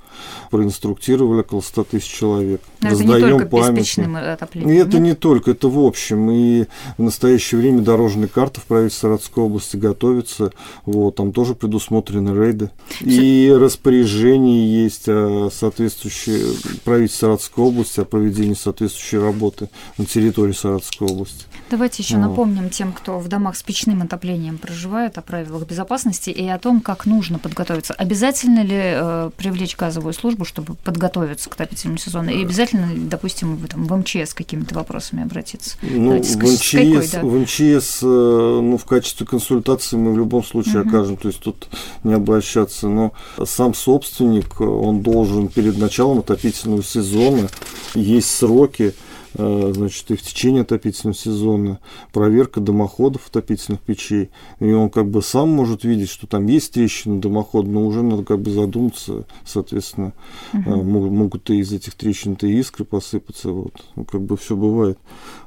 проинструктировали 0.49 1.41
около 1.41 1.61
100 1.61 1.83
тысяч 1.85 2.07
человек. 2.07 2.61
Но 2.81 2.89
Раздаем 2.89 3.11
это 3.11 3.25
не 3.25 3.29
только 3.29 4.33
отоплением. 4.33 4.71
И 4.71 4.75
это 4.75 4.99
не 4.99 5.13
только, 5.13 5.51
это 5.51 5.67
в 5.67 5.79
общем. 5.79 6.31
И 6.31 6.65
в 6.97 7.03
настоящее 7.03 7.61
время 7.61 7.81
дорожная 7.81 8.27
карта 8.27 8.61
в 8.61 8.65
правительстве 8.65 9.09
Саратовской 9.09 9.43
области 9.43 9.77
готовится. 9.77 10.51
Вот, 10.85 11.15
там 11.15 11.31
тоже 11.31 11.55
предусмотрены 11.55 12.29
рейды. 12.37 12.71
И 13.01 13.53
распоряжение 13.53 14.83
есть 14.83 15.05
соответствующее 15.05 16.55
правительство 16.83 17.27
Саратовской 17.27 17.63
области 17.63 17.99
о 17.99 18.05
проведении 18.05 18.53
соответствующей 18.53 19.17
работы 19.17 19.69
на 19.97 20.05
территории 20.05 20.53
Саратовской 20.53 21.07
области. 21.07 21.45
Давайте 21.69 22.03
еще 22.03 22.17
вот. 22.17 22.27
напомним 22.27 22.69
тем, 22.69 22.91
кто 22.91 23.19
в 23.19 23.27
домах 23.27 23.55
с 23.55 23.63
печным 23.63 24.01
отоплением 24.01 24.57
проживает, 24.57 25.17
о 25.17 25.21
правилах 25.21 25.65
безопасности 25.65 26.20
и 26.29 26.47
о 26.47 26.59
том, 26.59 26.81
как 26.81 27.05
нужно 27.05 27.39
подготовиться. 27.39 27.93
Обязательно 27.93 28.63
ли 28.63 28.77
э, 28.77 29.31
привлечь 29.35 29.75
газовую 29.75 30.13
службу, 30.13 30.45
чтобы 30.45 30.75
подготовиться 30.75 31.49
к 31.49 31.53
отопительному 31.55 31.97
сезону? 31.97 32.29
И 32.29 32.43
обязательно 32.43 32.93
ли, 32.93 32.99
допустим, 32.99 33.55
в, 33.55 33.67
там, 33.67 33.85
в 33.85 33.97
МЧС 33.97 34.33
какими-то 34.33 34.75
вопросами 34.75 35.23
обратиться? 35.23 35.77
Ну, 35.81 36.05
Давайте, 36.05 36.37
в, 36.37 36.43
МЧС, 36.43 36.71
какой, 36.71 37.07
да? 37.07 37.21
в 37.21 37.39
МЧС, 37.39 37.99
э, 38.03 38.05
ну, 38.05 38.77
в 38.77 38.85
качестве 38.85 39.25
консультации 39.25 39.95
мы 39.95 40.13
в 40.13 40.17
любом 40.17 40.43
случае 40.43 40.81
угу. 40.81 40.89
окажем, 40.89 41.17
то 41.17 41.27
есть 41.27 41.39
тут 41.39 41.67
не 42.03 42.13
обращаться, 42.13 42.87
но 42.87 43.13
сам 43.43 43.73
собственник, 43.73 44.61
он 44.61 45.01
должен 45.01 45.47
перед 45.47 45.77
началом 45.77 46.19
отопительного 46.19 46.83
сезона, 46.83 47.49
есть 47.95 48.29
сроки, 48.29 48.93
Э, 48.93 49.10
значит, 49.33 50.11
и 50.11 50.15
в 50.15 50.21
течение 50.21 50.61
отопительного 50.61 51.15
сезона, 51.15 51.79
проверка 52.11 52.59
дымоходов 52.59 53.27
отопительных 53.27 53.81
печей. 53.81 54.29
И 54.59 54.71
он 54.71 54.89
как 54.89 55.09
бы 55.09 55.21
сам 55.21 55.49
может 55.49 55.83
видеть, 55.83 56.09
что 56.09 56.27
там 56.27 56.47
есть 56.47 56.73
трещины 56.73 57.19
дымохода, 57.19 57.69
но 57.69 57.85
уже 57.85 58.03
надо 58.03 58.23
как 58.23 58.41
бы 58.41 58.51
задуматься, 58.51 59.25
соответственно, 59.45 60.13
угу. 60.53 60.83
могут 60.83 61.49
и 61.49 61.59
из 61.59 61.71
этих 61.71 61.95
трещин-то 61.95 62.47
искры 62.47 62.85
посыпаться. 62.85 63.51
Вот. 63.51 63.83
Ну, 63.95 64.05
как 64.05 64.21
бы 64.21 64.37
все 64.37 64.55
бывает. 64.55 64.99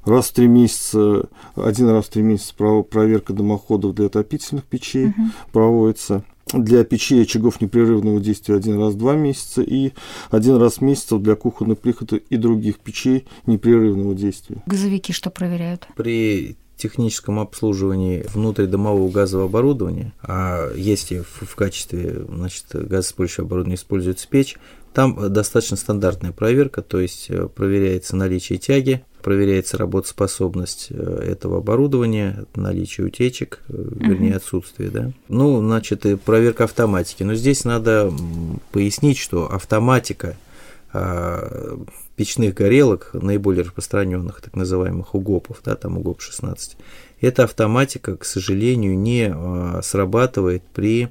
Раз 0.05 0.27
в 0.27 0.33
три 0.33 0.49
месяца, 0.49 1.29
один 1.55 1.89
раз 1.89 2.07
в 2.07 2.11
три 2.11 2.23
месяца 2.23 2.55
проверка 2.55 3.33
дымоходов 3.33 3.95
для 3.95 4.07
отопительных 4.07 4.65
печей 4.65 5.09
угу. 5.09 5.23
проводится 5.53 6.25
для 6.53 6.85
печей 6.85 7.23
очагов 7.23 7.61
непрерывного 7.61 8.21
действия 8.21 8.57
один 8.57 8.79
раз 8.79 8.95
в 8.95 8.99
два 8.99 9.15
месяца 9.15 9.63
и 9.63 9.93
один 10.31 10.57
раз 10.57 10.79
в 10.79 10.81
месяц 10.83 11.09
для 11.13 11.35
кухонных 11.35 11.79
плит 11.81 11.97
и 12.13 12.37
других 12.37 12.79
печей 12.79 13.27
непрерывного 13.47 14.15
действия. 14.15 14.63
Газовики 14.67 15.13
что 15.13 15.31
проверяют? 15.31 15.87
При 15.97 16.57
техническом 16.85 17.41
обслуживании 17.41 18.25
внутридомового 18.35 19.11
газового 19.11 19.49
оборудования, 19.49 20.13
а 20.23 20.71
если 20.75 21.21
в, 21.21 21.47
в 21.47 21.57
качестве 21.57 22.25
значит, 22.29 22.67
газоспользующего 22.73 23.47
оборудования 23.47 23.77
используется 23.77 24.29
печь, 24.29 24.57
там 24.93 25.33
достаточно 25.33 25.77
стандартная 25.77 26.33
проверка, 26.33 26.83
то 26.83 27.01
есть 27.01 27.27
э, 27.29 27.49
проверяется 27.49 28.17
наличие 28.17 28.59
тяги, 28.59 29.03
проверяется 29.23 29.79
работоспособность 29.79 30.89
э, 30.91 31.27
этого 31.27 31.59
оборудования, 31.59 32.45
наличие 32.55 33.07
утечек, 33.07 33.61
uh 33.69 34.07
вернее 34.07 34.37
отсутствие, 34.37 34.91
да. 34.91 35.11
Ну, 35.29 35.61
значит, 35.61 36.05
проверка 36.23 36.65
автоматики. 36.65 37.23
Но 37.23 37.35
здесь 37.35 37.65
надо 37.65 38.13
пояснить, 38.71 39.19
что 39.19 39.51
автоматика 39.51 40.37
а, 40.93 41.81
печных 42.17 42.55
горелок, 42.55 43.11
наиболее 43.13 43.65
распространенных, 43.65 44.41
так 44.41 44.55
называемых 44.55 45.15
УГОПов, 45.15 45.61
да, 45.65 45.75
там 45.75 45.99
УГОП-16, 45.99 46.77
эта 47.21 47.45
автоматика, 47.45 48.17
к 48.17 48.25
сожалению, 48.25 48.99
не 48.99 49.33
а, 49.33 49.81
срабатывает 49.83 50.63
при 50.75 51.09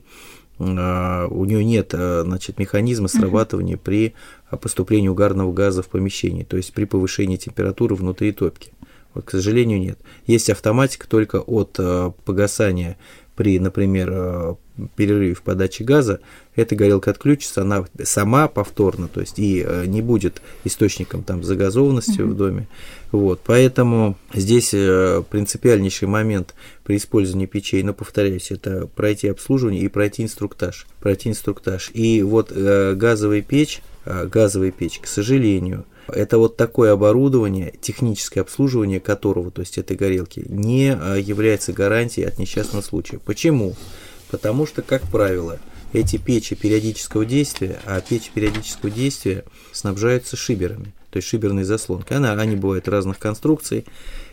а, 0.60 1.28
у 1.28 1.46
нее 1.46 1.66
нет 1.66 1.92
значит, 1.92 2.60
механизма 2.60 3.08
срабатывания 3.08 3.78
при 3.78 4.14
поступлении 4.62 5.08
угарного 5.08 5.52
газа 5.52 5.82
в 5.82 5.88
помещение, 5.88 6.46
то 6.46 6.58
есть 6.58 6.74
при 6.74 6.86
повышении 6.86 7.38
температуры 7.38 7.96
внутри 7.96 8.32
топки. 8.32 8.72
Вот, 9.14 9.26
к 9.26 9.32
сожалению, 9.32 9.80
нет. 9.80 10.00
Есть 10.26 10.50
автоматика 10.50 11.08
только 11.08 11.40
от 11.40 11.80
погасания 12.26 12.98
при, 13.36 13.60
например, 13.60 14.58
перерыве 14.96 15.34
в 15.34 15.42
подаче 15.42 15.84
газа, 15.84 16.20
эта 16.56 16.76
горелка 16.76 17.12
отключится, 17.12 17.62
она 17.62 17.86
сама 18.04 18.48
повторно, 18.48 19.08
то 19.08 19.22
есть 19.22 19.40
и 19.40 19.64
э, 19.66 19.86
не 19.86 20.02
будет 20.02 20.42
источником 20.64 21.24
там 21.24 21.44
загазованности 21.44 22.20
mm-hmm. 22.20 22.26
в 22.26 22.36
доме. 22.36 22.68
Вот, 23.12 23.42
поэтому 23.46 24.18
здесь 24.34 24.74
э, 24.74 25.24
принципиальнейший 25.30 26.08
момент 26.08 26.56
при 26.84 26.98
использовании 26.98 27.46
печей, 27.46 27.84
но 27.84 27.94
повторяюсь, 27.94 28.52
это 28.52 28.88
пройти 28.88 29.28
обслуживание 29.28 29.84
и 29.84 29.88
пройти 29.88 30.24
инструктаж, 30.24 30.88
пройти 31.00 31.30
инструктаж. 31.30 31.92
И 31.94 32.22
вот 32.24 32.52
э, 32.52 32.94
газовая 32.96 33.42
печь, 33.42 33.82
газовая 34.06 34.72
печь, 34.72 35.00
к 35.00 35.08
сожалению, 35.08 35.86
это 36.08 36.38
вот 36.38 36.58
такое 36.58 36.92
оборудование, 36.94 37.74
техническое 37.82 38.42
обслуживание 38.42 39.00
которого, 39.00 39.52
то 39.52 39.62
есть 39.62 39.78
этой 39.78 39.96
горелки, 39.96 40.44
не 40.48 40.88
является 41.22 41.74
гарантией 41.74 42.26
от 42.26 42.40
несчастного 42.40 42.82
случая. 42.82 43.20
Почему? 43.20 43.76
Потому 44.30 44.66
что, 44.66 44.82
как 44.82 45.04
правило, 45.04 45.60
эти 45.94 46.18
печи 46.18 46.56
периодического 46.56 47.26
действия, 47.26 47.80
а 47.86 48.02
печи 48.02 48.32
периодического 48.34 48.90
действия 48.90 49.46
снабжаются 49.72 50.36
шиберами, 50.36 50.94
то 51.12 51.18
есть 51.18 51.28
шиберные 51.28 51.66
заслонки. 51.66 52.14
Она, 52.14 52.34
они 52.34 52.56
бывают 52.56 52.88
разных 52.88 53.20
конструкций. 53.20 53.86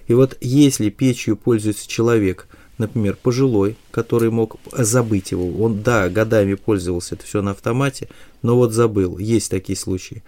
И 0.09 0.15
вот 0.15 0.39
если 0.41 0.89
печью 0.89 1.37
пользуется 1.37 1.87
человек, 1.87 2.49
например, 2.79 3.17
пожилой, 3.23 3.77
который 3.91 4.31
мог 4.31 4.57
забыть 4.73 5.31
его, 5.31 5.49
он, 5.63 5.83
да, 5.83 6.09
годами 6.09 6.55
пользовался, 6.55 7.15
это 7.15 7.25
все 7.25 7.43
на 7.43 7.53
автомате, 7.53 8.09
но 8.43 8.57
вот 8.57 8.73
забыл, 8.73 9.19
есть 9.19 9.51
такие 9.51 9.77
случаи 9.77 10.23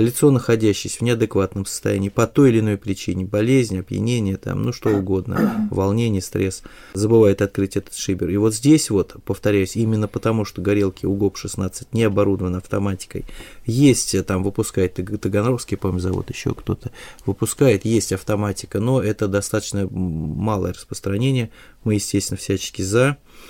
лицо, 0.00 0.30
находящееся 0.30 0.98
в 0.98 1.02
неадекватном 1.02 1.66
состоянии 1.66 2.08
по 2.08 2.26
той 2.26 2.50
или 2.50 2.60
иной 2.60 2.76
причине, 2.76 3.24
болезнь, 3.24 3.78
опьянение, 3.78 4.36
там, 4.36 4.62
ну 4.62 4.72
что 4.72 4.90
угодно, 4.90 5.68
волнение, 5.70 6.22
стресс, 6.22 6.62
забывает 6.94 7.42
открыть 7.42 7.76
этот 7.76 7.94
шибер. 7.94 8.30
И 8.30 8.36
вот 8.36 8.54
здесь 8.54 8.90
вот, 8.90 9.16
повторяюсь, 9.24 9.76
именно 9.76 10.08
потому, 10.08 10.44
что 10.44 10.62
горелки 10.62 11.06
УГОП-16 11.06 11.88
не 11.92 12.04
оборудованы 12.04 12.56
автоматикой, 12.56 13.24
есть, 13.66 14.14
э, 14.14 14.22
там 14.22 14.42
выпускает 14.42 14.94
Таганрогский, 14.94 15.76
по-моему, 15.76 16.00
завод, 16.00 16.30
еще 16.30 16.54
кто-то 16.54 16.90
выпускает, 17.26 17.84
есть 17.84 18.12
автоматика, 18.12 18.80
но 18.80 19.02
это 19.02 19.28
достаточно 19.28 19.88
малое 19.88 20.72
распространение, 20.72 21.50
мы, 21.84 21.94
естественно, 21.94 22.38
всячески 22.38 22.82
за. 22.82 23.07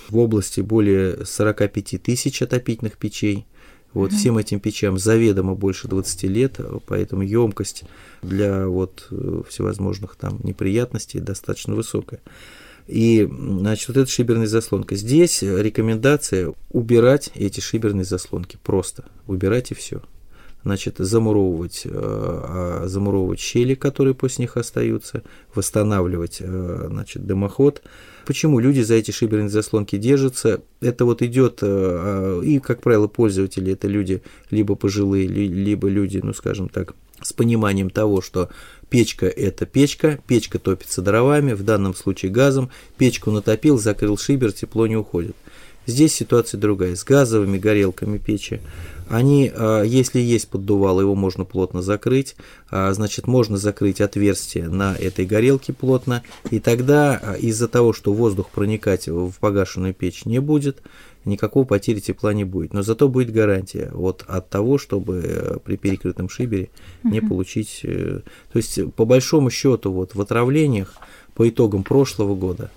В 0.09 0.19
области 0.19 0.61
более 0.61 1.25
45 1.25 2.03
тысяч 2.03 2.43
отопительных 2.43 2.97
печей, 2.97 3.47
вот 3.95 4.13
всем 4.13 4.39
этим 4.39 4.61
печам 4.61 4.99
заведомо 4.99 5.55
больше 5.55 5.89
20 5.89 6.23
лет, 6.25 6.61
поэтому 6.87 7.23
емкость 7.23 7.85
для 8.23 8.69
вот 8.69 9.07
э, 9.11 9.43
всевозможных 9.49 10.17
там 10.17 10.41
неприятностей 10.43 11.21
достаточно 11.21 11.75
высокая. 11.75 12.21
И, 12.87 13.29
значит, 13.31 13.89
вот 13.89 13.97
эта 13.99 14.11
шиберная 14.11 14.47
заслонка. 14.47 14.97
Здесь 14.97 15.43
рекомендация 15.43 16.55
убирать 16.71 17.31
эти 17.35 17.61
шиберные 17.61 18.05
заслонки. 18.05 18.59
Просто 18.63 19.05
убирать 19.27 19.71
и 19.71 19.75
все. 19.75 20.03
Значит, 20.65 20.97
замуровывать, 20.99 21.83
э, 21.85 21.91
а, 21.93 22.83
замуровывать 22.87 23.41
щели, 23.41 23.75
которые 23.75 24.15
после 24.15 24.43
них 24.43 24.57
остаются, 24.57 25.23
восстанавливать, 25.55 26.39
э, 26.41 26.87
значит, 26.89 27.25
дымоход, 27.25 27.83
Почему 28.29 28.59
люди 28.59 28.83
за 28.83 28.97
эти 28.97 29.11
шиберные 29.11 29.49
заслонки 29.49 29.97
держатся? 29.97 30.61
Это 30.83 31.07
вот 31.07 31.23
идет, 31.23 31.61
э, 31.63 31.67
а, 31.67 32.41
и, 32.43 32.59
как 32.59 32.83
правило, 32.83 33.07
пользователи 33.07 33.73
это 33.73 33.89
люди 33.89 34.23
либо 34.51 34.75
пожилые, 34.75 35.27
либо 35.27 35.89
люди, 35.89 36.21
ну, 36.23 36.35
скажем 36.35 36.69
так, 36.69 36.93
с 37.23 37.33
пониманием 37.33 37.89
того, 37.89 38.21
что 38.21 38.51
печка– 38.91 39.25
это 39.27 39.65
печка, 39.65 40.21
печка 40.27 40.59
топится 40.59 41.01
дровами, 41.01 41.55
в 41.55 41.63
данном 41.63 41.95
случае 41.95 42.31
газом, 42.31 42.69
печку 42.99 43.31
натопил, 43.31 43.79
закрыл 43.79 44.19
шибер, 44.19 44.53
тепло 44.53 44.87
не 44.87 44.97
уходит. 44.97 45.35
Здесь 45.89 46.13
ситуация 46.13 46.61
другая. 46.61 46.97
С 46.97 47.03
газовыми 47.03 47.57
горелками 47.57 48.19
печи 48.19 48.61
они, 49.09 49.51
а, 49.55 49.83
если 49.83 50.21
есть 50.21 50.51
поддувало, 50.51 51.01
его 51.01 51.15
можно 51.15 51.47
плотно 51.47 51.81
закрыть, 51.81 52.37
а, 52.71 52.93
значит, 52.93 53.27
можно 53.27 53.57
закрыть 53.57 54.03
отверстие 54.03 54.69
на 54.69 54.95
этой 54.95 55.25
горелке 55.25 55.73
плотно, 55.73 56.23
и 56.51 56.61
тогда 56.61 57.19
а, 57.23 57.33
из-за 57.37 57.69
того, 57.69 57.95
что 57.95 58.13
воздух 58.13 58.51
проникать 58.51 59.09
в 59.09 59.33
погашенную 59.41 59.95
печь 59.95 60.27
не 60.27 60.41
будет, 60.41 60.83
никакого 61.25 61.65
потери 61.65 62.01
тепла 62.01 62.35
не 62.35 62.45
будет. 62.45 62.75
Но 62.75 62.83
зато 62.83 63.09
будет 63.09 63.33
гарантия 63.33 63.91
вот 63.95 64.27
от 64.29 64.51
того, 64.51 64.77
чтобы 64.77 65.23
э, 65.25 65.57
при 65.65 65.77
перекрытом 65.77 66.29
шибере 66.29 66.69
не 67.03 67.23
получить... 67.23 67.81
Э, 67.85 68.21
то 68.53 68.57
есть, 68.59 68.93
по 68.93 69.07
большому 69.07 69.49
счету, 69.49 69.91
вот 69.91 70.15
в 70.15 70.21
отравлениях 70.21 70.97
по 71.35 71.49
итогам 71.49 71.83
прошлого 71.83 72.35
года 72.35 72.71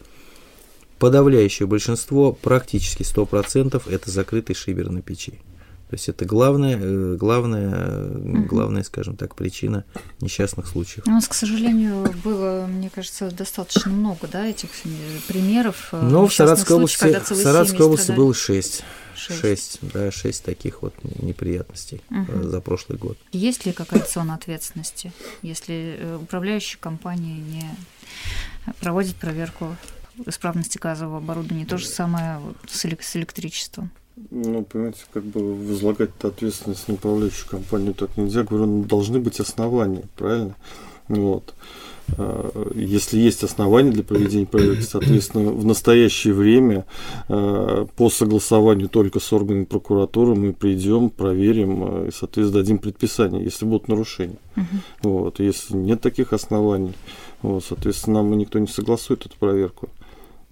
подавляющее 1.01 1.67
большинство, 1.67 2.31
практически 2.31 3.01
100%, 3.01 3.91
это 3.91 4.11
закрытый 4.11 4.55
шибер 4.55 4.91
на 4.91 5.01
печи. 5.01 5.39
То 5.89 5.95
есть 5.95 6.07
это 6.07 6.25
главная, 6.25 6.77
э, 6.79 7.15
главная, 7.15 8.07
главная, 8.45 8.83
скажем 8.83 9.17
так, 9.17 9.35
причина 9.35 9.83
несчастных 10.21 10.67
случаев. 10.67 11.07
У 11.07 11.09
нас, 11.09 11.27
к 11.27 11.33
сожалению, 11.33 12.13
было, 12.23 12.67
мне 12.67 12.91
кажется, 12.91 13.31
достаточно 13.31 13.91
много, 13.91 14.27
да, 14.31 14.45
этих 14.45 14.69
э, 14.85 14.89
примеров. 15.27 15.89
Э, 15.91 16.01
Но 16.03 16.27
в 16.27 16.33
Саратовской 16.33 16.75
области, 16.75 17.03
в 17.03 17.35
Саратовской 17.35 17.83
области 17.83 18.11
было 18.11 18.33
шесть. 18.35 18.83
Шесть, 19.15 19.79
да, 19.81 20.11
шесть 20.11 20.43
таких 20.43 20.83
вот 20.83 20.93
неприятностей 21.03 22.01
угу. 22.09 22.43
за 22.43 22.61
прошлый 22.61 22.97
год. 22.97 23.17
Есть 23.31 23.65
ли 23.65 23.71
какая-то 23.71 24.09
зона 24.11 24.35
ответственности, 24.35 25.11
если 25.41 25.99
управляющая 26.21 26.79
компания 26.79 27.37
не 27.37 28.73
проводит 28.79 29.15
проверку 29.15 29.75
исправности 30.26 30.78
газового 30.78 31.17
оборудования? 31.17 31.65
То 31.65 31.78
же 31.78 31.88
самое 31.88 32.39
с 32.67 33.15
электричеством. 33.15 33.91
Ну, 34.30 34.63
понимаете, 34.63 35.00
как 35.13 35.24
бы 35.24 35.56
возлагать 35.56 36.12
ответственность 36.21 36.88
на 36.88 36.95
управляющую 36.95 37.47
компанию 37.50 37.93
так 37.93 38.17
нельзя. 38.17 38.43
Говорю, 38.43 38.65
ну, 38.65 38.84
должны 38.84 39.19
быть 39.19 39.39
основания, 39.39 40.04
правильно? 40.15 40.56
Вот. 41.08 41.54
А, 42.17 42.71
если 42.76 43.19
есть 43.19 43.43
основания 43.43 43.91
для 43.91 44.04
проведения 44.04 44.45
проверки, 44.45 44.82
соответственно, 44.82 45.52
в 45.52 45.65
настоящее 45.65 46.34
время 46.34 46.86
а, 47.30 47.86
по 47.95 48.10
согласованию 48.10 48.89
только 48.89 49.19
с 49.19 49.32
органами 49.34 49.63
прокуратуры 49.63 50.36
мы 50.36 50.54
придем, 50.54 51.10
проверим 51.10 51.84
а, 51.84 52.08
и, 52.08 52.12
соответственно, 52.12 52.62
дадим 52.62 52.78
предписание, 52.80 53.43
если 53.43 53.65
будут 53.65 53.88
нарушения. 53.88 54.38
Uh-huh. 54.56 54.63
Вот. 55.04 55.39
Если 55.39 55.76
нет 55.76 56.02
таких 56.02 56.34
оснований, 56.34 56.93
вот, 57.41 57.63
соответственно, 57.63 58.21
нам 58.21 58.38
никто 58.38 58.60
не 58.60 58.67
согласует 58.67 59.26
эту 59.26 59.38
проверку. 59.38 59.89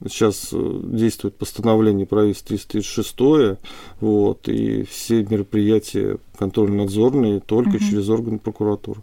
Сейчас 0.07 0.49
э, 0.53 0.79
действует 0.83 1.37
постановление 1.37 2.05
правительства 2.05 2.49
336, 2.49 3.59
вот, 3.99 4.47
и 4.47 4.83
все 4.83 5.23
мероприятия 5.23 6.17
контрольно-надзорные 6.37 7.41
только 7.41 7.75
угу. 7.75 7.79
через 7.79 8.07
органы 8.09 8.39
прокуратуры. 8.39 9.01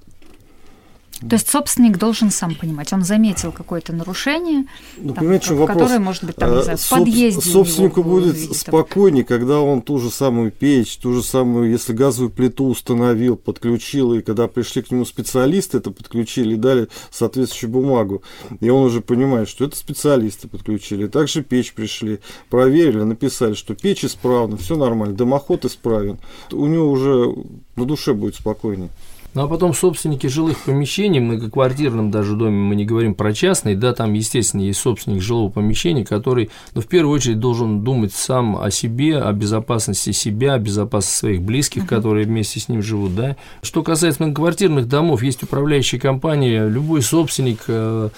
То 1.20 1.35
есть 1.37 1.48
собственник 1.48 1.98
должен 1.98 2.31
сам 2.31 2.55
понимать, 2.55 2.92
он 2.92 3.02
заметил 3.02 3.50
какое-то 3.50 3.94
нарушение, 3.94 4.66
ну, 4.98 5.14
там, 5.14 5.26
как, 5.26 5.48
вопрос? 5.50 5.68
которое 5.68 5.98
может 5.98 6.24
быть 6.24 6.37
там, 6.37 6.57
не 6.57 6.62
знаю, 6.62 6.79
в 6.79 6.88
подъезде. 6.88 7.40
Собственнику 7.40 8.02
будет 8.02 8.35
увидеть, 8.35 8.57
спокойнее, 8.57 9.24
там. 9.24 9.38
когда 9.38 9.61
он 9.61 9.81
ту 9.81 9.98
же 9.98 10.11
самую 10.11 10.50
печь, 10.50 10.98
ту 10.98 11.14
же 11.14 11.22
самую, 11.22 11.70
если 11.70 11.94
газовую 11.94 12.31
плиту 12.31 12.66
установил, 12.66 13.37
подключил, 13.37 14.12
и 14.12 14.20
когда 14.20 14.46
пришли 14.46 14.83
к 14.83 14.90
нему 14.90 15.07
специалисты, 15.07 15.79
это 15.79 15.90
подключили 15.90 16.55
и 16.55 16.57
дали 16.57 16.88
соответствующую 17.11 17.70
бумагу, 17.70 18.22
и 18.61 18.68
он 18.68 18.85
уже 18.85 19.00
понимает, 19.00 19.48
что 19.48 19.64
это 19.64 19.76
специалисты 19.76 20.48
подключили. 20.48 21.07
Также 21.07 21.42
печь 21.42 21.72
пришли, 21.72 22.20
проверили, 22.50 23.02
написали, 23.02 23.55
что 23.55 23.74
печь 23.74 24.05
исправна, 24.05 24.59
все 24.59 24.76
нормально, 24.76 25.16
дымоход 25.16 25.64
исправен. 25.64 26.18
У 26.52 26.66
него 26.66 26.90
уже 26.90 27.35
на 27.76 27.87
душе 27.87 28.12
будет 28.12 28.35
спокойнее. 28.35 28.90
Ну 29.37 29.42
а 29.42 29.49
потом 29.49 29.75
собственники 29.75 30.29
жилых 30.29 30.57
помещений, 30.64 31.20
многоквартирном 31.20 32.11
даже 32.11 32.35
доме, 32.37 32.57
мы 32.57 32.75
не 32.75 32.87
говорим 32.87 33.14
про 33.14 33.35
частный, 33.35 33.75
да, 33.75 33.92
там, 33.92 34.14
естественно, 34.14 34.62
есть 34.62 34.81
собственник 34.81 35.20
жилого 35.20 35.51
помещения, 35.51 36.07
который, 36.07 36.49
ну, 36.75 36.81
в 36.81 36.87
первую 36.87 37.14
очередь 37.14 37.38
должен 37.38 37.85
думать 37.85 38.14
сам 38.14 38.57
о 38.57 38.70
себе, 38.70 39.18
о 39.18 39.31
безопасности 39.35 40.12
себя, 40.12 40.55
о 40.55 40.59
безопасности 40.59 41.18
своих 41.18 41.42
близких, 41.42 41.83
uh-huh. 41.83 41.87
которые 41.88 42.25
вместе 42.25 42.61
с 42.61 42.70
ним 42.70 42.83
живут, 42.83 43.14
да. 43.14 43.37
Что 43.61 43.83
касается 43.83 44.22
многоквартирных 44.22 44.88
домов, 44.88 45.22
есть 45.22 45.42
управляющая 45.42 46.01
компания, 46.01 46.66
любой 46.66 47.03
собственник 47.03 47.64
э, 47.68 48.09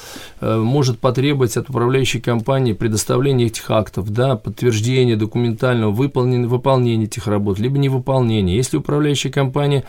э, 0.41 0.57
может 0.57 1.01
потребовать 1.01 1.57
от 1.57 1.69
управляющей 1.69 2.21
компании 2.21 2.75
предоставления 2.75 3.47
этих 3.47 3.69
актов, 3.73 4.09
да, 4.11 4.37
подтверждения 4.37 5.17
документального 5.17 5.91
выполнения, 5.91 6.47
выполнения 6.47 7.07
этих 7.07 7.27
работ, 7.27 7.59
либо 7.59 7.77
невыполнения. 7.77 8.55
Если 8.55 8.77
управляющая 8.77 9.33
компания 9.33 9.83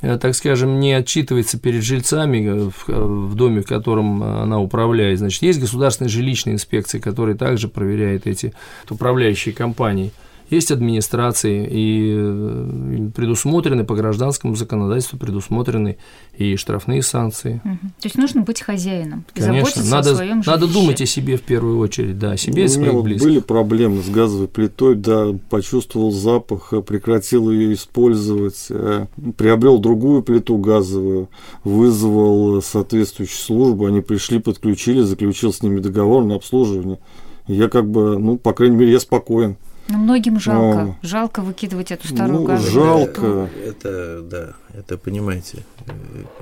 так 0.00 0.34
скажем, 0.34 0.80
не 0.80 0.92
отчитывается 0.92 1.58
перед 1.58 1.82
жильцами 1.82 2.38
э, 2.38 2.70
э, 2.88 2.92
в 2.92 3.34
доме, 3.34 3.60
в 3.60 3.66
котором 3.66 4.22
она 4.22 4.58
управляет. 4.58 5.18
Значит, 5.18 5.42
есть 5.42 5.60
государственная 5.60 6.08
жилищная 6.08 6.54
инспекция, 6.54 7.00
которая 7.00 7.36
также 7.36 7.68
проверяет 7.68 8.26
эти 8.26 8.54
управляющие 8.88 9.54
компании. 9.54 10.12
Есть 10.50 10.70
администрации, 10.72 11.66
и 11.70 13.10
предусмотрены 13.14 13.84
по 13.84 13.94
гражданскому 13.94 14.56
законодательству, 14.56 15.18
предусмотрены 15.18 15.98
и 16.36 16.56
штрафные 16.56 17.02
санкции. 17.02 17.60
Угу. 17.64 17.78
То 18.00 18.06
есть 18.06 18.18
нужно 18.18 18.42
быть 18.42 18.60
хозяином, 18.60 19.24
Конечно, 19.34 19.82
надо, 19.84 20.12
о 20.12 20.14
своем 20.16 20.42
Надо 20.44 20.66
думать 20.66 21.00
о 21.00 21.06
себе 21.06 21.36
в 21.36 21.42
первую 21.42 21.78
очередь, 21.78 22.18
да, 22.18 22.32
о 22.32 22.36
себе 22.36 22.64
и 22.64 22.68
своих 22.68 22.92
вот 22.92 23.04
близких. 23.04 23.28
Были 23.28 23.38
проблемы 23.38 24.02
с 24.02 24.08
газовой 24.08 24.48
плитой, 24.48 24.96
да, 24.96 25.28
почувствовал 25.48 26.10
запах, 26.10 26.72
прекратил 26.84 27.50
ее 27.50 27.72
использовать, 27.74 28.66
э, 28.70 29.06
приобрел 29.36 29.78
другую 29.78 30.22
плиту 30.22 30.56
газовую, 30.58 31.28
вызвал 31.62 32.60
соответствующую 32.60 33.38
службу, 33.38 33.86
они 33.86 34.00
пришли, 34.00 34.40
подключили, 34.40 35.02
заключил 35.02 35.52
с 35.52 35.62
ними 35.62 35.80
договор 35.80 36.24
на 36.24 36.34
обслуживание. 36.34 36.98
Я 37.46 37.68
как 37.68 37.88
бы, 37.88 38.18
ну, 38.18 38.36
по 38.36 38.52
крайней 38.52 38.76
мере, 38.76 38.92
я 38.92 39.00
спокоен. 39.00 39.56
Но 39.90 39.98
многим 39.98 40.38
жалко. 40.38 40.84
Но... 40.84 40.96
Жалко 41.02 41.42
выкидывать 41.42 41.90
эту 41.90 42.06
старую 42.08 42.40
ну, 42.40 42.46
газовую 42.46 42.72
Жалко. 42.72 43.50
Это, 43.66 44.22
да, 44.22 44.54
это 44.74 44.96
понимаете, 44.96 45.64
э, 45.86 45.92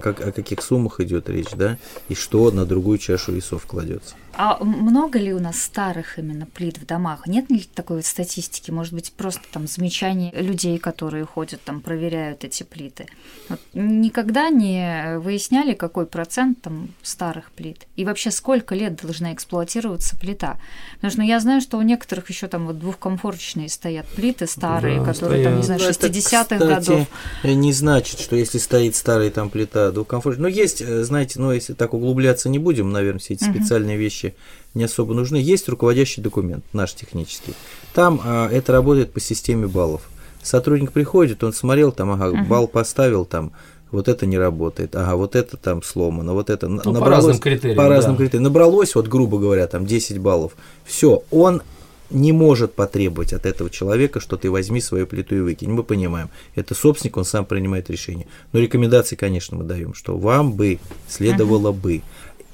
как, 0.01 0.21
о 0.21 0.33
каких 0.33 0.63
суммах 0.63 1.01
идет 1.01 1.29
речь, 1.29 1.51
да, 1.57 1.79
и 2.09 2.15
что 2.15 2.51
на 2.51 2.65
другую 2.65 2.99
чашу 2.99 3.33
весов 3.33 3.67
кладется. 3.67 4.15
А 4.41 4.63
много 4.63 5.19
ли 5.19 5.35
у 5.35 5.41
нас 5.41 5.61
старых 5.61 6.17
именно 6.17 6.47
плит 6.47 6.79
в 6.79 6.87
домах? 6.87 7.27
Нет 7.27 7.51
ли 7.51 7.61
такой 7.75 7.97
вот 7.97 8.07
статистики? 8.07 8.71
Может 8.71 8.93
быть, 8.93 9.13
просто 9.13 9.43
там 9.51 9.67
замечания 9.67 10.31
людей, 10.33 10.79
которые 10.79 11.25
ходят 11.25 11.61
там, 11.65 11.81
проверяют 11.81 12.45
эти 12.45 12.63
плиты? 12.63 13.07
Вот 13.49 13.59
никогда 13.75 14.49
не 14.51 15.19
выясняли, 15.19 15.75
какой 15.75 16.07
процент 16.07 16.63
там 16.63 16.91
старых 17.03 17.51
плит? 17.51 17.89
И 17.97 18.05
вообще, 18.05 18.31
сколько 18.31 18.77
лет 18.77 18.95
должна 18.95 19.33
эксплуатироваться 19.33 20.17
плита? 20.17 20.57
Потому 20.95 21.11
что 21.11 21.21
ну, 21.23 21.27
я 21.27 21.41
знаю, 21.41 21.61
что 21.61 21.77
у 21.77 21.83
некоторых 21.83 22.31
еще 22.31 22.47
там 22.47 22.69
вот 22.69 22.79
двухкомфорочные 22.79 23.69
стоят 23.69 24.07
плиты 24.07 24.47
старые, 24.47 25.01
да, 25.01 25.05
которые 25.05 25.43
стоят. 25.43 25.45
там, 25.45 25.57
не 25.57 25.63
знаю, 25.65 25.81
60-х 25.81 26.57
ну, 26.61 26.75
годов. 26.75 27.09
Не 27.43 27.73
значит, 27.73 28.18
что 28.19 28.37
если 28.37 28.59
стоит 28.59 28.97
старая 28.97 29.31
там 29.31 29.49
плита 29.49 29.91
двухкомфорочная. 29.91 30.43
Но 30.43 30.49
есть, 30.49 30.83
э, 30.83 31.03
знаете, 31.05 31.41
ну 31.41 31.53
если 31.53 31.73
так 31.73 31.95
углубляться 31.95 32.49
не 32.49 32.59
будем, 32.59 32.91
наверное, 32.91 33.21
все 33.21 33.35
эти 33.35 33.45
угу. 33.45 33.55
специальные 33.55 33.97
вещи 33.97 34.09
вещи 34.09 34.35
не 34.75 34.85
особо 34.85 35.15
нужны. 35.15 35.37
Есть 35.37 35.69
руководящий 35.69 36.23
документ, 36.23 36.65
наш 36.73 36.95
технический. 36.95 37.55
Там 37.95 38.21
а, 38.25 38.49
это 38.51 38.73
работает 38.73 39.13
по 39.13 39.21
системе 39.21 39.67
баллов. 39.67 40.03
Сотрудник 40.43 40.93
приходит, 40.93 41.45
он 41.45 41.53
смотрел, 41.53 41.93
там, 41.93 42.11
ага, 42.11 42.27
uh-huh. 42.29 42.47
балл 42.47 42.69
поставил, 42.69 43.25
там, 43.25 43.53
вот 43.91 44.09
это 44.09 44.25
не 44.25 44.39
работает, 44.39 44.95
ага, 44.95 45.17
вот 45.17 45.35
это 45.35 45.57
там 45.57 45.83
сломано, 45.83 46.33
вот 46.33 46.49
это 46.49 46.69
ну, 46.69 46.77
набралось, 46.77 47.01
по 47.01 47.11
разным 47.11 47.39
критериям. 47.39 47.77
По 47.77 47.89
разным 47.89 48.15
да. 48.15 48.19
критериям. 48.19 48.45
Набралось, 48.45 48.95
вот 48.95 49.09
грубо 49.09 49.39
говоря, 49.39 49.67
там 49.67 49.85
10 49.85 50.19
баллов. 50.19 50.53
Все, 50.85 51.23
он 51.31 51.63
не 52.11 52.33
может 52.33 52.75
потребовать 52.75 53.33
от 53.33 53.47
этого 53.47 53.71
человека, 53.71 54.21
что 54.21 54.37
ты 54.37 54.51
возьми 54.51 54.81
свою 54.81 55.07
плиту 55.07 55.37
и 55.37 55.41
выкинь. 55.41 55.71
Мы 55.71 55.83
понимаем, 55.83 56.31
это 56.55 56.75
собственник, 56.75 57.17
он 57.17 57.25
сам 57.25 57.45
принимает 57.45 57.91
решение. 57.91 58.27
Но 58.53 58.61
рекомендации, 58.61 59.17
конечно, 59.17 59.57
мы 59.57 59.65
даем, 59.65 59.95
что 59.95 60.17
вам 60.17 60.53
бы 60.53 60.79
следовало 61.09 61.73
uh-huh. 61.73 61.81
бы 61.81 62.03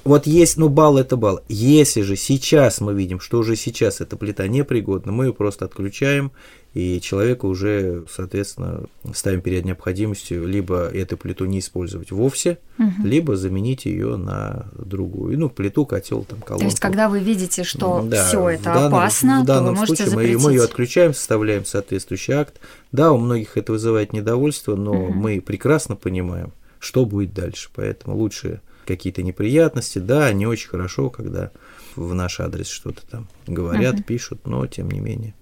вот 0.05 0.27
есть, 0.27 0.57
ну, 0.57 0.69
балл 0.69 0.99
это 0.99 1.17
балл. 1.17 1.41
Если 1.47 2.01
же 2.01 2.15
сейчас 2.15 2.79
мы 2.79 2.93
видим, 2.93 3.19
что 3.19 3.39
уже 3.39 3.55
сейчас 3.55 4.01
эта 4.01 4.15
плита 4.17 4.47
непригодна, 4.47 5.11
мы 5.11 5.25
ее 5.25 5.33
просто 5.33 5.65
отключаем, 5.65 6.31
и 6.75 6.99
человека 6.99 7.45
уже, 7.45 8.03
соответственно, 8.11 8.83
ставим 9.13 9.39
перед 9.39 9.63
необходимостью 9.63 10.45
либо 10.45 10.89
эту 10.89 11.15
плиту 11.15 11.45
не 11.45 11.59
использовать 11.59 12.11
вовсе, 12.11 12.57
угу. 12.77 13.07
либо 13.07 13.37
заменить 13.37 13.85
ее 13.85 14.17
на 14.17 14.67
другую. 14.77 15.39
Ну, 15.39 15.49
плиту, 15.49 15.85
котел, 15.85 16.25
там, 16.25 16.41
колонку. 16.41 16.59
То 16.59 16.65
есть, 16.65 16.81
когда 16.81 17.07
вы 17.07 17.21
видите, 17.21 17.63
что 17.63 18.05
да, 18.05 18.27
все 18.27 18.49
это 18.49 18.65
данном, 18.65 18.93
опасно, 18.93 19.41
в 19.43 19.45
данном 19.45 19.75
то 19.75 19.81
вы 19.81 19.87
случае 19.87 20.15
мы, 20.15 20.37
мы 20.37 20.51
ее 20.51 20.63
отключаем, 20.65 21.13
составляем 21.13 21.63
соответствующий 21.63 22.33
акт. 22.33 22.59
Да, 22.91 23.13
у 23.13 23.17
многих 23.17 23.55
это 23.55 23.71
вызывает 23.71 24.11
недовольство, 24.11 24.75
но 24.75 24.91
угу. 24.91 25.13
мы 25.13 25.39
прекрасно 25.39 25.95
понимаем, 25.95 26.51
что 26.79 27.05
будет 27.05 27.33
дальше. 27.33 27.69
Поэтому 27.73 28.17
лучше 28.17 28.59
какие-то 28.85 29.23
неприятности. 29.23 29.99
Да, 29.99 30.31
не 30.33 30.45
очень 30.45 30.67
хорошо, 30.67 31.09
когда 31.09 31.51
в 31.95 32.13
наш 32.13 32.41
адрес 32.41 32.67
что-то 32.67 33.01
там 33.09 33.29
говорят, 33.47 33.95
угу. 33.95 34.03
пишут, 34.03 34.45
но 34.45 34.67
тем 34.67 34.91
не 34.91 34.99
менее. 34.99 35.33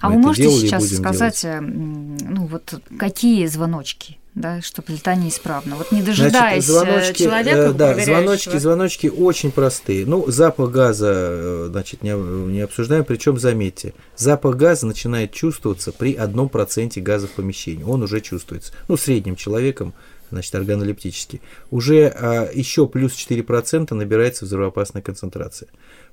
А 0.00 0.10
вы 0.10 0.18
можете 0.18 0.50
сейчас 0.50 0.88
сказать, 0.88 1.42
делать. 1.42 1.60
ну 1.62 2.46
вот 2.46 2.80
какие 2.98 3.46
звоночки? 3.46 4.20
да, 4.34 4.60
что 4.62 4.82
плита 4.82 5.14
неисправна. 5.14 5.76
Вот 5.76 5.92
не 5.92 6.02
дожидаясь 6.02 6.64
значит, 6.64 6.86
э, 6.86 6.92
звоночки, 6.92 7.22
человека, 7.24 7.58
э, 7.58 7.72
да, 7.72 7.94
звоночки, 7.96 8.56
звоночки 8.58 9.06
очень 9.08 9.50
простые. 9.50 10.06
Ну, 10.06 10.30
запах 10.30 10.70
газа, 10.70 11.12
э, 11.12 11.68
значит, 11.70 12.02
не, 12.02 12.12
не 12.12 12.60
обсуждаем, 12.60 13.04
причем 13.04 13.38
заметьте, 13.38 13.92
запах 14.16 14.56
газа 14.56 14.86
начинает 14.86 15.32
чувствоваться 15.32 15.92
при 15.92 16.14
одном 16.14 16.48
проценте 16.48 17.00
газа 17.00 17.26
в 17.26 17.32
помещении. 17.32 17.82
Он 17.82 18.02
уже 18.02 18.20
чувствуется. 18.20 18.72
Ну, 18.88 18.96
средним 18.96 19.36
человеком 19.36 19.94
значит, 20.30 20.54
органолептический, 20.54 21.40
уже 21.72 22.06
а, 22.06 22.48
еще 22.52 22.86
плюс 22.86 23.14
4% 23.14 23.92
набирается 23.94 24.44
взрывоопасная 24.44 25.02
концентрация. 25.02 25.68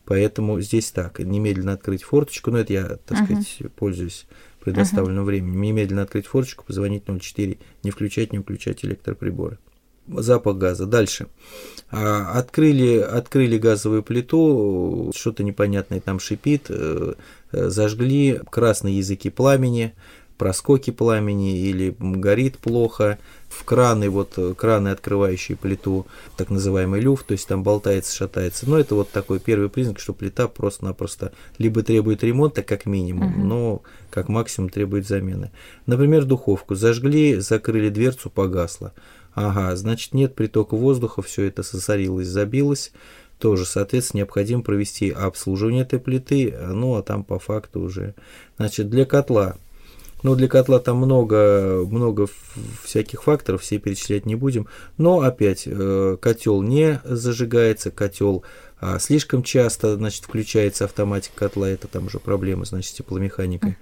Поэтому 0.07 0.61
здесь 0.61 0.89
так, 0.91 1.19
немедленно 1.19 1.73
открыть 1.73 2.03
форточку, 2.03 2.49
ну 2.49 2.59
это 2.59 2.71
я, 2.71 2.83
так 3.05 3.19
uh-huh. 3.19 3.25
сказать, 3.25 3.57
пользуюсь 3.75 4.25
предоставленным 4.61 5.23
uh-huh. 5.23 5.27
временем, 5.27 5.61
немедленно 5.61 6.03
открыть 6.03 6.27
форточку, 6.27 6.63
позвонить 6.65 7.03
04, 7.05 7.57
не 7.83 7.91
включать, 7.91 8.31
не 8.31 8.39
включать 8.39 8.85
электроприборы. 8.85 9.57
Запах 10.07 10.55
газа. 10.57 10.85
Дальше. 10.85 11.27
А, 11.91 12.31
открыли, 12.39 12.99
открыли 12.99 13.57
газовую 13.57 14.01
плиту, 14.01 15.11
что-то 15.13 15.43
непонятное 15.43 15.99
там 15.99 16.21
шипит, 16.21 16.67
э, 16.69 17.15
э, 17.51 17.67
зажгли 17.67 18.39
красные 18.49 18.99
языки 18.99 19.29
пламени, 19.29 19.93
проскоки 20.37 20.91
пламени 20.91 21.59
или 21.59 21.95
горит 21.99 22.57
плохо, 22.57 23.17
в 23.49 23.63
краны, 23.63 24.09
вот 24.09 24.33
э, 24.37 24.53
краны, 24.55 24.89
открывающие 24.89 25.57
плиту, 25.57 26.05
так 26.35 26.49
называемый 26.49 26.99
люфт, 26.99 27.27
то 27.27 27.31
есть 27.31 27.47
там 27.47 27.63
болтается, 27.63 28.15
шатается. 28.15 28.69
Но 28.69 28.77
это 28.77 28.95
вот 28.95 29.09
такой 29.09 29.39
первый 29.39 29.69
признак, 29.69 29.99
что 29.99 30.13
плита 30.13 30.47
просто-напросто 30.47 31.31
либо 31.57 31.81
требует 31.81 32.23
ремонта, 32.23 32.61
как 32.61 32.85
минимум, 32.85 33.33
uh-huh. 33.33 33.43
но 33.43 33.81
как 34.09 34.27
максимум 34.27 34.69
требует 34.69 35.07
замены. 35.07 35.51
Например, 35.85 36.25
духовку 36.25 36.75
зажгли, 36.75 37.39
закрыли 37.39 37.89
дверцу, 37.89 38.29
погасло. 38.29 38.93
Ага, 39.33 39.75
значит 39.75 40.13
нет 40.13 40.35
притока 40.35 40.75
воздуха, 40.75 41.21
все 41.21 41.43
это 41.43 41.63
сосорилось, 41.63 42.27
забилось. 42.27 42.91
Тоже, 43.39 43.65
соответственно, 43.65 44.21
необходимо 44.21 44.63
провести 44.63 45.11
обслуживание 45.11 45.83
этой 45.83 45.99
плиты, 45.99 46.57
ну 46.59 46.95
а 46.95 47.03
там 47.03 47.23
по 47.23 47.37
факту 47.37 47.81
уже. 47.81 48.15
Значит, 48.57 48.89
для 48.89 49.05
котла 49.05 49.57
но 50.23 50.35
для 50.35 50.47
котла 50.47 50.79
там 50.79 50.97
много, 50.97 51.85
много 51.89 52.27
всяких 52.83 53.23
факторов, 53.23 53.61
все 53.61 53.77
перечислять 53.77 54.25
не 54.25 54.35
будем. 54.35 54.67
Но 54.97 55.21
опять, 55.21 55.63
э, 55.65 56.17
котел 56.19 56.61
не 56.61 57.01
зажигается, 57.03 57.91
котел 57.91 58.43
а, 58.79 58.99
слишком 58.99 59.41
часто, 59.41 59.95
значит, 59.95 60.25
включается 60.25 60.85
автоматика 60.85 61.35
котла, 61.35 61.69
это 61.69 61.87
там 61.87 62.07
уже 62.07 62.19
проблемы, 62.19 62.65
значит, 62.65 62.91
с 62.91 62.97
тепломеханикой. 62.97 63.77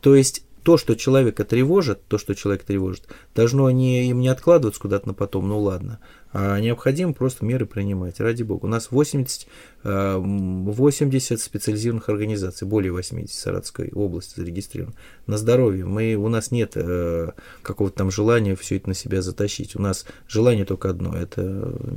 То 0.00 0.16
есть 0.16 0.44
то, 0.62 0.76
что 0.76 0.94
человека 0.94 1.44
тревожит, 1.44 2.06
то, 2.06 2.18
что 2.18 2.34
человек 2.34 2.64
тревожит, 2.64 3.08
должно 3.34 3.70
не, 3.70 4.08
им 4.10 4.20
не 4.20 4.28
откладываться 4.28 4.80
куда-то 4.80 5.08
на 5.08 5.14
потом, 5.14 5.48
ну 5.48 5.58
ладно, 5.60 5.98
а 6.32 6.60
необходимо 6.60 7.12
просто 7.12 7.44
меры 7.44 7.66
принимать, 7.66 8.20
ради 8.20 8.42
бога. 8.44 8.66
У 8.66 8.68
нас 8.68 8.92
80, 8.92 9.48
80 9.82 11.32
э, 11.32 11.42
специализированных 11.42 12.08
организаций, 12.08 12.68
более 12.68 12.92
80 12.92 13.34
в 13.34 13.38
Саратовской 13.38 13.90
области 13.90 14.38
зарегистрировано. 14.38 14.94
На 15.26 15.38
здоровье. 15.38 15.86
Мы, 15.86 16.14
у 16.14 16.28
нас 16.28 16.52
нет 16.52 16.72
э, 16.76 17.30
какого-то 17.62 17.96
там 17.96 18.10
желания 18.10 18.54
все 18.54 18.76
это 18.76 18.90
на 18.90 18.94
себя 18.94 19.22
затащить. 19.22 19.74
У 19.74 19.82
нас 19.82 20.06
желание 20.28 20.64
только 20.64 20.90
одно– 20.90 21.16
это 21.18 21.42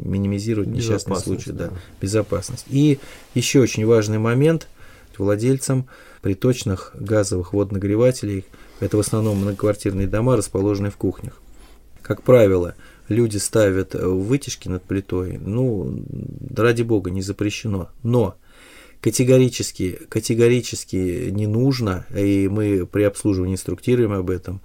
минимизировать 0.04 0.70
несчастные 0.70 1.20
случаи, 1.20 1.52
да, 1.52 1.68
да, 1.68 1.74
безопасность. 2.02 2.66
И 2.70 3.00
еще 3.36 3.60
очень 3.60 3.86
важный 3.86 4.18
момент 4.18 4.68
владельцам 5.20 5.88
приточных 6.24 6.96
газовых 6.96 7.54
водонагревателей, 7.54 8.46
это 8.80 8.98
в 8.98 9.02
основном 9.02 9.38
многоквартирные 9.40 10.08
дома, 10.08 10.38
расположенные 10.38 10.90
в 10.90 10.98
кухнях. 10.98 11.40
Как 12.02 12.24
правило, 12.24 12.76
люди 13.10 13.38
ставят 13.38 13.94
вытяжки 13.94 14.70
над 14.70 14.84
плитой, 14.84 15.38
ну, 15.38 16.04
ради 16.56 16.82
бога, 16.82 17.12
не 17.12 17.22
запрещено. 17.22 17.90
Но 18.04 18.36
категорически, 19.02 20.00
категорически 20.10 21.30
не 21.30 21.46
нужно, 21.46 22.06
и 22.16 22.48
мы 22.48 22.88
при 22.88 23.04
обслуживании 23.04 23.56
инструктируем 23.56 24.14
об 24.14 24.30
этом, 24.30 24.62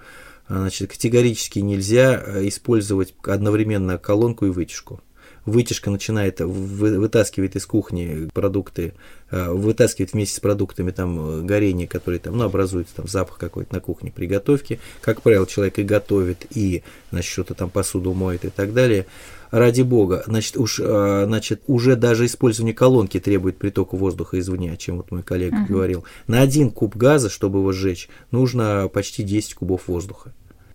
значит, 0.49 0.91
категорически 0.91 1.59
нельзя 1.59 2.49
использовать 2.49 3.15
одновременно 3.25 3.99
колонку 3.99 4.47
и 4.47 4.51
вытяжку 4.51 5.01
вытяжка 5.49 5.91
начинает 5.91 6.41
вытаскивает 6.41 7.57
из 7.57 7.67
кухни 7.67 8.29
продукты, 8.33 8.95
э, 9.31 9.51
вытаскивает 9.51 10.13
вместе 10.13 10.37
с 10.37 10.41
продуктами 10.41 10.91
там 10.91 11.47
горение, 11.47 11.89
которые 11.89 12.21
там, 12.21 12.37
ну, 12.37 12.45
образуется 12.45 12.95
там 12.97 13.09
запах 13.09 13.39
какой-то 13.39 13.75
на 13.75 13.81
кухне 13.81 14.13
при 14.15 14.27
готовке. 14.27 14.79
Как 15.01 15.23
правило, 15.23 15.47
человек 15.47 15.79
и 15.79 15.83
готовит, 15.83 16.47
и, 16.51 16.83
значит, 17.11 17.33
что-то 17.33 17.55
там 17.55 17.71
посуду 17.71 18.13
моет 18.15 18.45
и 18.45 18.51
так 18.51 18.73
далее. 18.73 19.07
Ради 19.51 19.81
бога, 19.81 20.23
значит, 20.27 20.59
уж, 20.59 20.79
э, 20.79 21.25
значит, 21.27 21.63
уже 21.67 21.97
даже 21.97 22.27
использование 22.27 22.75
колонки 22.75 23.19
требует 23.19 23.57
притока 23.57 23.97
воздуха 23.97 24.39
извне, 24.39 24.73
о 24.73 24.77
чем 24.77 24.99
вот 24.99 25.11
мой 25.11 25.23
коллега 25.23 25.57
uh-huh. 25.57 25.69
говорил. 25.69 26.05
На 26.27 26.43
один 26.43 26.71
куб 26.71 26.97
газа, 26.97 27.31
чтобы 27.31 27.61
его 27.61 27.73
сжечь, 27.73 28.11
нужно 28.31 28.91
почти 28.93 29.23
10 29.23 29.55
кубов 29.55 29.89
воздуха. 29.89 30.33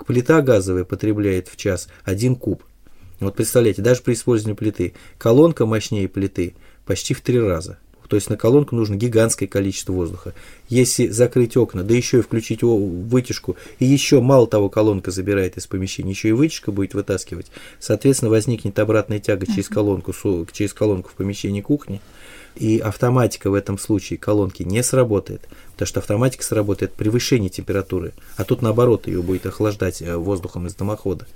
Плита 0.08 0.42
газовая 0.42 0.86
потребляет 0.86 1.48
в 1.48 1.56
час 1.56 1.88
один 2.04 2.36
куб. 2.36 2.64
Вот 3.26 3.36
представляете, 3.36 3.82
даже 3.82 4.02
при 4.02 4.14
использовании 4.14 4.56
плиты, 4.56 4.94
колонка 5.18 5.66
мощнее 5.66 6.08
плиты 6.08 6.56
почти 6.86 7.14
в 7.14 7.22
три 7.22 7.40
раза. 7.40 7.78
То 8.14 8.18
есть 8.18 8.30
на 8.30 8.38
колонку 8.38 8.76
нужно 8.76 8.96
гигантское 8.96 9.50
количество 9.50 9.92
воздуха. 9.92 10.36
Если 10.70 11.08
закрыть 11.08 11.58
окна, 11.58 11.84
да 11.84 11.96
еще 11.96 12.20
и 12.20 12.22
включить 12.22 12.62
вытяжку, 12.62 13.56
и 13.80 13.86
еще 13.86 14.22
мало 14.22 14.46
того 14.46 14.70
колонка 14.70 15.10
забирает 15.10 15.58
из 15.58 15.66
помещения, 15.66 16.12
еще 16.12 16.30
и 16.30 16.34
вытяжка 16.34 16.72
будет 16.72 16.94
вытаскивать, 16.94 17.48
соответственно, 17.80 18.30
возникнет 18.30 18.78
обратная 18.78 19.20
тяга 19.20 19.48
через 19.48 19.68
колонку, 19.68 20.14
через 20.52 20.74
колонку 20.74 21.10
в 21.10 21.14
помещении 21.14 21.62
кухни. 21.62 22.02
И 22.56 22.80
автоматика 22.80 23.50
в 23.50 23.54
этом 23.54 23.78
случае 23.78 24.20
колонки 24.20 24.64
не 24.64 24.84
сработает, 24.84 25.42
потому 25.72 25.88
что 25.88 26.00
автоматика 26.00 26.44
сработает 26.44 26.94
при 26.94 27.10
повышении 27.10 27.50
температуры, 27.50 28.14
а 28.38 28.44
тут 28.44 28.62
наоборот 28.62 29.08
ее 29.08 29.22
будет 29.22 29.46
охлаждать 29.46 30.02
э, 30.02 30.16
воздухом 30.16 30.68
из 30.68 30.76
дымохода. 30.76 31.28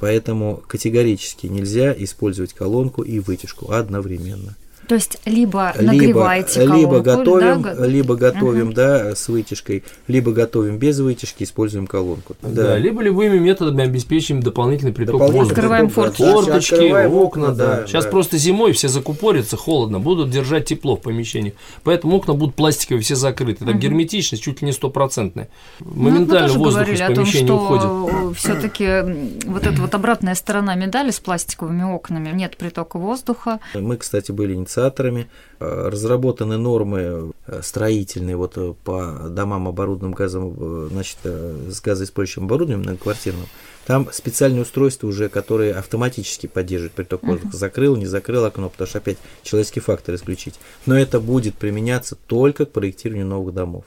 Поэтому 0.00 0.62
категорически 0.66 1.46
нельзя 1.46 1.94
использовать 1.96 2.54
колонку 2.54 3.02
и 3.02 3.18
вытяжку 3.18 3.72
одновременно. 3.72 4.56
То 4.88 4.96
есть 4.96 5.18
либо 5.24 5.72
нагреваете 5.80 6.60
либо, 6.60 6.72
колонку, 6.72 6.80
либо 6.80 7.00
готовим, 7.00 7.62
да? 7.62 7.86
либо 7.86 8.16
готовим, 8.16 8.66
угу. 8.68 8.74
да, 8.74 9.14
с 9.14 9.28
вытяжкой, 9.28 9.84
либо 10.08 10.32
готовим 10.32 10.78
без 10.78 10.98
вытяжки, 10.98 11.44
используем 11.44 11.86
колонку. 11.86 12.36
Да, 12.42 12.50
да 12.50 12.78
либо 12.78 13.02
любыми 13.02 13.38
методами 13.38 13.84
обеспечим 13.84 14.40
дополнительный 14.40 14.92
приток 14.92 15.20
воздуха. 15.20 15.52
Открываем 15.52 15.88
форточки, 15.88 16.22
форточки 16.22 16.74
открываем 16.74 17.14
окна, 17.14 17.52
да. 17.52 17.76
да. 17.80 17.86
Сейчас 17.86 18.04
да. 18.04 18.10
просто 18.10 18.38
зимой 18.38 18.72
все 18.72 18.88
закупорятся, 18.88 19.56
холодно, 19.56 20.00
будут 20.00 20.30
держать 20.30 20.66
тепло 20.66 20.96
в 20.96 21.00
помещении, 21.00 21.54
поэтому 21.84 22.16
окна 22.16 22.34
будут 22.34 22.54
пластиковые, 22.56 23.02
все 23.02 23.14
закрыты. 23.14 23.64
Там 23.64 23.74
угу. 23.74 23.78
герметичность 23.78 24.42
чуть 24.42 24.62
ли 24.62 24.66
не 24.66 24.72
стопроцентная. 24.72 25.48
Моментально 25.80 26.52
ну, 26.54 26.58
воздух 26.58 26.88
из 26.88 27.00
помещения 27.00 27.46
том, 27.46 27.62
уходит. 27.62 28.36
Все-таки 28.36 29.42
вот 29.46 29.66
эта 29.66 29.80
вот 29.80 29.94
обратная 29.94 30.34
сторона 30.34 30.74
медали 30.74 31.10
с 31.10 31.20
пластиковыми 31.20 31.84
окнами, 31.84 32.30
нет 32.34 32.56
притока 32.56 32.98
воздуха. 32.98 33.60
Мы, 33.74 33.96
кстати, 33.96 34.32
были 34.32 34.54
инициаторами. 34.72 35.28
Э, 35.60 35.88
разработаны 35.88 36.56
нормы 36.56 37.32
э, 37.46 37.60
строительные 37.62 38.36
вот 38.36 38.56
э, 38.56 38.74
по 38.84 39.28
домам, 39.28 39.68
оборудованным 39.68 40.12
газом, 40.12 40.88
значит, 40.90 41.18
с 41.24 41.80
газоиспользующим 41.80 42.44
оборудованием 42.44 42.80
многоквартирным. 42.80 43.46
Там 43.86 44.08
специальные 44.12 44.62
устройства 44.62 45.08
уже, 45.08 45.28
которые 45.28 45.74
автоматически 45.74 46.46
поддерживают 46.46 46.94
приток 46.94 47.22
воздуха. 47.24 47.56
Закрыл, 47.56 47.96
не 47.96 48.06
закрыл 48.06 48.44
окно, 48.44 48.68
потому 48.68 48.88
что 48.88 48.98
опять 48.98 49.18
человеческий 49.42 49.80
фактор 49.80 50.14
исключить. 50.14 50.54
Но 50.86 50.96
это 50.96 51.20
будет 51.20 51.56
применяться 51.56 52.16
только 52.26 52.64
к 52.64 52.72
проектированию 52.72 53.26
новых 53.26 53.54
домов 53.54 53.84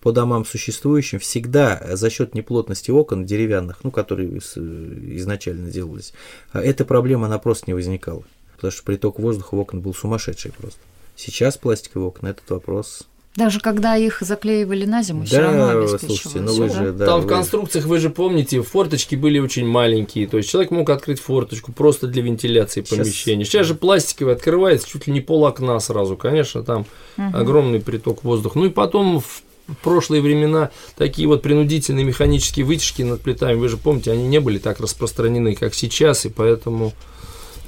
по 0.00 0.12
домам 0.12 0.44
существующим 0.44 1.18
всегда 1.18 1.82
за 1.96 2.10
счет 2.10 2.32
неплотности 2.32 2.92
окон 2.92 3.24
деревянных, 3.24 3.82
ну, 3.82 3.90
которые 3.90 4.38
изначально 4.38 5.68
делались, 5.68 6.12
эта 6.52 6.84
проблема, 6.84 7.26
она 7.26 7.40
просто 7.40 7.64
не 7.66 7.74
возникала 7.74 8.22
потому 8.56 8.72
что 8.72 8.82
приток 8.82 9.18
воздуха 9.18 9.54
в 9.54 9.60
окна 9.60 9.80
был 9.80 9.94
сумасшедший 9.94 10.52
просто. 10.52 10.80
Сейчас 11.14 11.56
пластиковые 11.56 12.08
окна 12.08 12.28
этот 12.28 12.50
вопрос 12.50 13.06
даже 13.36 13.60
когда 13.60 13.96
их 13.96 14.22
заклеивали 14.22 14.86
на 14.86 15.02
зиму, 15.02 15.20
да, 15.20 15.26
все 15.26 15.40
равно 15.40 15.86
слушайте, 15.98 16.40
ну 16.40 16.54
вы 16.54 16.70
же, 16.70 16.92
да, 16.92 17.04
Там 17.04 17.20
вы... 17.20 17.26
в 17.26 17.28
конструкциях, 17.28 17.84
вы 17.84 17.98
же 17.98 18.08
помните, 18.08 18.62
форточки 18.62 19.14
были 19.14 19.38
очень 19.38 19.66
маленькие. 19.66 20.26
То 20.26 20.38
есть 20.38 20.48
человек 20.48 20.70
мог 20.70 20.88
открыть 20.88 21.20
форточку 21.20 21.70
просто 21.70 22.06
для 22.06 22.22
вентиляции 22.22 22.82
Сейчас... 22.82 22.98
помещения. 22.98 23.44
Сейчас 23.44 23.66
же 23.66 23.74
пластиковый 23.74 24.34
открывается 24.34 24.88
чуть 24.88 25.06
ли 25.06 25.12
не 25.12 25.20
пол 25.20 25.44
окна 25.44 25.78
сразу. 25.80 26.16
Конечно, 26.16 26.62
там 26.62 26.86
угу. 27.18 27.36
огромный 27.36 27.80
приток 27.80 28.24
воздуха. 28.24 28.58
Ну 28.58 28.64
и 28.64 28.70
потом 28.70 29.20
в 29.20 29.42
прошлые 29.82 30.22
времена 30.22 30.70
такие 30.96 31.28
вот 31.28 31.42
принудительные 31.42 32.06
механические 32.06 32.64
вытяжки 32.64 33.02
над 33.02 33.20
плитами, 33.20 33.56
вы 33.56 33.68
же 33.68 33.76
помните, 33.76 34.12
они 34.12 34.26
не 34.26 34.40
были 34.40 34.56
так 34.56 34.80
распространены, 34.80 35.54
как 35.54 35.74
сейчас, 35.74 36.24
и 36.24 36.30
поэтому 36.30 36.94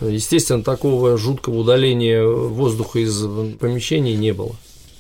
Естественно, 0.00 0.62
такого 0.62 1.16
жуткого 1.18 1.58
удаления 1.58 2.24
воздуха 2.24 3.00
из 3.00 3.20
помещений 3.58 4.14
не 4.14 4.32
было. 4.32 4.54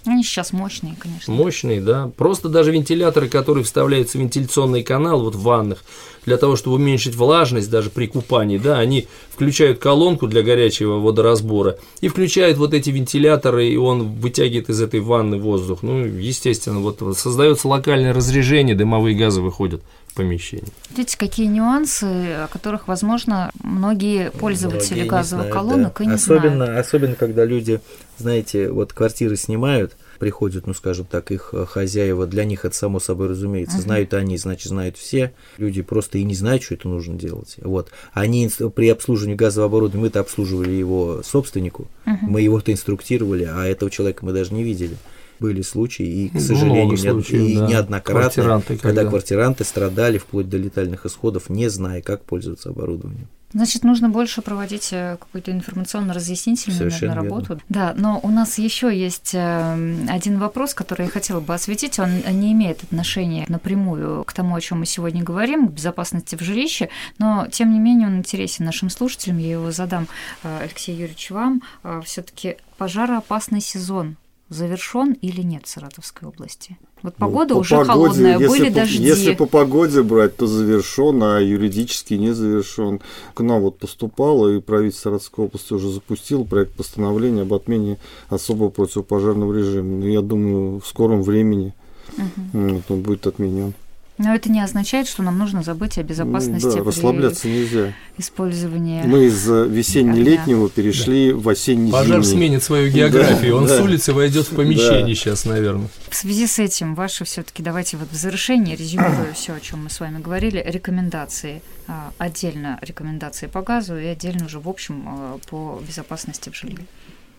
Они 0.06 0.22
сейчас 0.22 0.52
мощные, 0.52 0.96
конечно. 0.98 1.32
Мощные, 1.32 1.80
да. 1.80 2.10
Просто 2.16 2.48
даже 2.48 2.72
вентиляторы, 2.72 3.28
которые 3.28 3.64
вставляются 3.64 4.16
в 4.16 4.20
вентиляционный 4.20 4.82
канал 4.82 5.22
вот 5.22 5.34
в 5.34 5.42
ваннах, 5.42 5.84
для 6.24 6.36
того, 6.36 6.56
чтобы 6.56 6.76
уменьшить 6.76 7.14
влажность 7.14 7.70
даже 7.70 7.90
при 7.90 8.06
купании, 8.06 8.58
да, 8.58 8.78
они 8.78 9.06
включают 9.30 9.78
колонку 9.78 10.26
для 10.26 10.42
горячего 10.42 10.98
водоразбора 10.98 11.78
и 12.00 12.08
включают 12.08 12.58
вот 12.58 12.74
эти 12.74 12.90
вентиляторы, 12.90 13.68
и 13.68 13.76
он 13.76 14.02
вытягивает 14.02 14.68
из 14.68 14.80
этой 14.80 15.00
ванны 15.00 15.38
воздух. 15.38 15.82
Ну, 15.82 16.04
естественно, 16.04 16.80
вот 16.80 17.02
создается 17.16 17.68
локальное 17.68 18.12
разрежение, 18.12 18.74
дымовые 18.74 19.16
газы 19.16 19.40
выходят 19.40 19.82
помещении. 20.18 20.66
Видите, 20.90 21.16
какие 21.16 21.46
нюансы, 21.46 22.04
о 22.04 22.48
которых, 22.48 22.88
возможно, 22.88 23.50
многие 23.62 24.30
пользователи 24.32 24.96
многие 24.96 25.08
газовых 25.08 25.46
знают, 25.46 25.54
колонок 25.54 25.94
да. 25.98 26.04
и 26.04 26.06
не 26.08 26.14
особенно, 26.14 26.66
знают. 26.66 26.86
Особенно, 26.86 27.14
когда 27.14 27.44
люди, 27.44 27.80
знаете, 28.18 28.70
вот 28.70 28.92
квартиры 28.92 29.36
снимают, 29.36 29.96
приходят, 30.18 30.66
ну, 30.66 30.74
скажем 30.74 31.06
так, 31.06 31.30
их 31.30 31.54
хозяева, 31.68 32.26
для 32.26 32.44
них 32.44 32.64
это 32.64 32.74
само 32.74 32.98
собой 32.98 33.28
разумеется, 33.28 33.78
uh-huh. 33.78 33.82
знают 33.82 34.14
они, 34.14 34.36
значит, 34.36 34.68
знают 34.68 34.96
все, 34.96 35.32
люди 35.56 35.82
просто 35.82 36.18
и 36.18 36.24
не 36.24 36.34
знают, 36.34 36.64
что 36.64 36.74
это 36.74 36.88
нужно 36.88 37.14
делать. 37.14 37.56
Вот. 37.62 37.90
Они 38.12 38.50
при 38.74 38.88
обслуживании 38.88 39.36
газового 39.36 39.68
оборудования, 39.68 40.02
мы-то 40.02 40.20
обслуживали 40.20 40.72
его 40.72 41.22
собственнику, 41.22 41.86
uh-huh. 42.04 42.16
мы 42.22 42.42
его-то 42.42 42.72
инструктировали, 42.72 43.44
а 43.44 43.64
этого 43.64 43.90
человека 43.90 44.24
мы 44.24 44.32
даже 44.32 44.52
не 44.52 44.64
видели 44.64 44.96
были 45.40 45.62
случаи, 45.62 46.06
и, 46.06 46.28
к 46.28 46.40
сожалению, 46.40 46.96
случаев, 46.96 47.42
и 47.42 47.56
да. 47.56 47.66
неоднократно, 47.66 48.20
квартиранты, 48.20 48.76
когда... 48.76 48.88
когда 48.88 49.04
квартиранты 49.10 49.64
страдали 49.64 50.18
вплоть 50.18 50.48
до 50.48 50.56
летальных 50.56 51.06
исходов, 51.06 51.48
не 51.50 51.68
зная, 51.68 52.02
как 52.02 52.24
пользоваться 52.24 52.70
оборудованием. 52.70 53.28
Значит, 53.52 53.82
нужно 53.82 54.10
больше 54.10 54.42
проводить 54.42 54.92
э, 54.92 55.16
какую-то 55.18 55.52
информационно-разъяснительную 55.52 56.90
наверное, 56.90 57.14
работу. 57.14 57.46
Верно. 57.54 57.62
Да, 57.70 57.94
но 57.96 58.20
у 58.22 58.28
нас 58.28 58.58
еще 58.58 58.94
есть 58.94 59.34
э, 59.34 60.06
один 60.08 60.38
вопрос, 60.38 60.74
который 60.74 61.06
я 61.06 61.10
хотела 61.10 61.40
бы 61.40 61.54
осветить. 61.54 61.98
Он 61.98 62.10
не 62.30 62.52
имеет 62.52 62.82
отношения 62.82 63.46
напрямую 63.48 64.24
к 64.24 64.34
тому, 64.34 64.54
о 64.54 64.60
чем 64.60 64.80
мы 64.80 64.86
сегодня 64.86 65.22
говорим, 65.22 65.68
к 65.68 65.72
безопасности 65.72 66.36
в 66.36 66.42
жилище, 66.42 66.90
но 67.18 67.46
тем 67.50 67.72
не 67.72 67.80
менее 67.80 68.08
он 68.08 68.18
интересен 68.18 68.66
нашим 68.66 68.90
слушателям. 68.90 69.38
Я 69.38 69.52
его 69.52 69.70
задам, 69.72 70.08
э, 70.42 70.58
Алексей 70.64 70.94
Юрьевич, 70.94 71.30
вам. 71.30 71.62
Все-таки 72.04 72.56
пожароопасный 72.76 73.62
сезон 73.62 74.16
завершен 74.48 75.12
или 75.12 75.42
нет 75.42 75.66
в 75.66 75.68
Саратовской 75.68 76.28
области? 76.28 76.78
Вот 77.02 77.14
ну, 77.18 77.26
погода 77.26 77.54
ну, 77.54 77.56
по 77.56 77.60
уже 77.60 77.76
погоде, 77.76 77.92
холодная, 77.92 78.38
если 78.38 78.48
были 78.48 78.68
по, 78.68 78.74
дожди. 78.74 79.02
Если 79.02 79.34
по 79.34 79.46
погоде 79.46 80.02
брать, 80.02 80.36
то 80.36 80.46
завершен, 80.46 81.22
а 81.22 81.38
юридически 81.38 82.14
не 82.14 82.32
завершен. 82.32 83.00
К 83.34 83.40
нам 83.40 83.62
вот 83.62 83.78
поступало, 83.78 84.56
и 84.56 84.60
правительство 84.60 85.10
Саратовской 85.10 85.44
области 85.44 85.72
уже 85.72 85.90
запустил 85.90 86.44
проект 86.44 86.72
постановления 86.74 87.42
об 87.42 87.54
отмене 87.54 87.98
особого 88.28 88.70
противопожарного 88.70 89.54
режима. 89.54 89.88
Но 89.88 90.04
ну, 90.04 90.06
я 90.06 90.22
думаю, 90.22 90.80
в 90.80 90.86
скором 90.86 91.22
времени 91.22 91.74
угу. 92.16 92.82
он 92.88 93.00
будет 93.02 93.26
отменен. 93.26 93.74
Но 94.18 94.34
это 94.34 94.50
не 94.50 94.60
означает, 94.60 95.06
что 95.06 95.22
нам 95.22 95.38
нужно 95.38 95.62
забыть 95.62 95.96
о 95.96 96.02
безопасности. 96.02 96.78
Да, 96.78 96.84
расслабляться 96.84 97.46
нельзя. 97.48 97.94
Использование. 98.16 99.04
Мы 99.04 99.26
из 99.26 99.46
весенне-летнего 99.46 100.68
перешли 100.68 101.30
да. 101.30 101.38
в 101.38 101.48
осенний 101.48 101.92
Пожар 101.92 102.24
сменит 102.24 102.64
свою 102.64 102.90
географию. 102.90 103.52
Да, 103.52 103.58
Он 103.58 103.66
да. 103.66 103.78
с 103.78 103.80
улицы 103.80 104.12
войдет 104.12 104.46
в 104.50 104.56
помещение 104.56 105.06
да. 105.06 105.14
сейчас, 105.14 105.44
наверное. 105.44 105.88
В 106.10 106.16
связи 106.16 106.48
с 106.48 106.58
этим, 106.58 106.96
ваши 106.96 107.24
все-таки 107.24 107.62
давайте 107.62 107.96
вот 107.96 108.08
в 108.10 108.16
завершении 108.16 108.74
резюмируя 108.74 109.32
все, 109.34 109.54
о 109.54 109.60
чем 109.60 109.84
мы 109.84 109.90
с 109.90 110.00
вами 110.00 110.20
говорили, 110.20 110.62
рекомендации 110.66 111.62
а, 111.86 112.12
отдельно 112.18 112.78
рекомендации 112.82 113.46
по 113.46 113.62
газу 113.62 113.96
и 113.96 114.04
отдельно 114.04 114.46
уже 114.46 114.58
в 114.58 114.68
общем 114.68 115.04
а, 115.06 115.38
по 115.48 115.80
безопасности 115.86 116.50
в 116.50 116.56
жилье. 116.56 116.84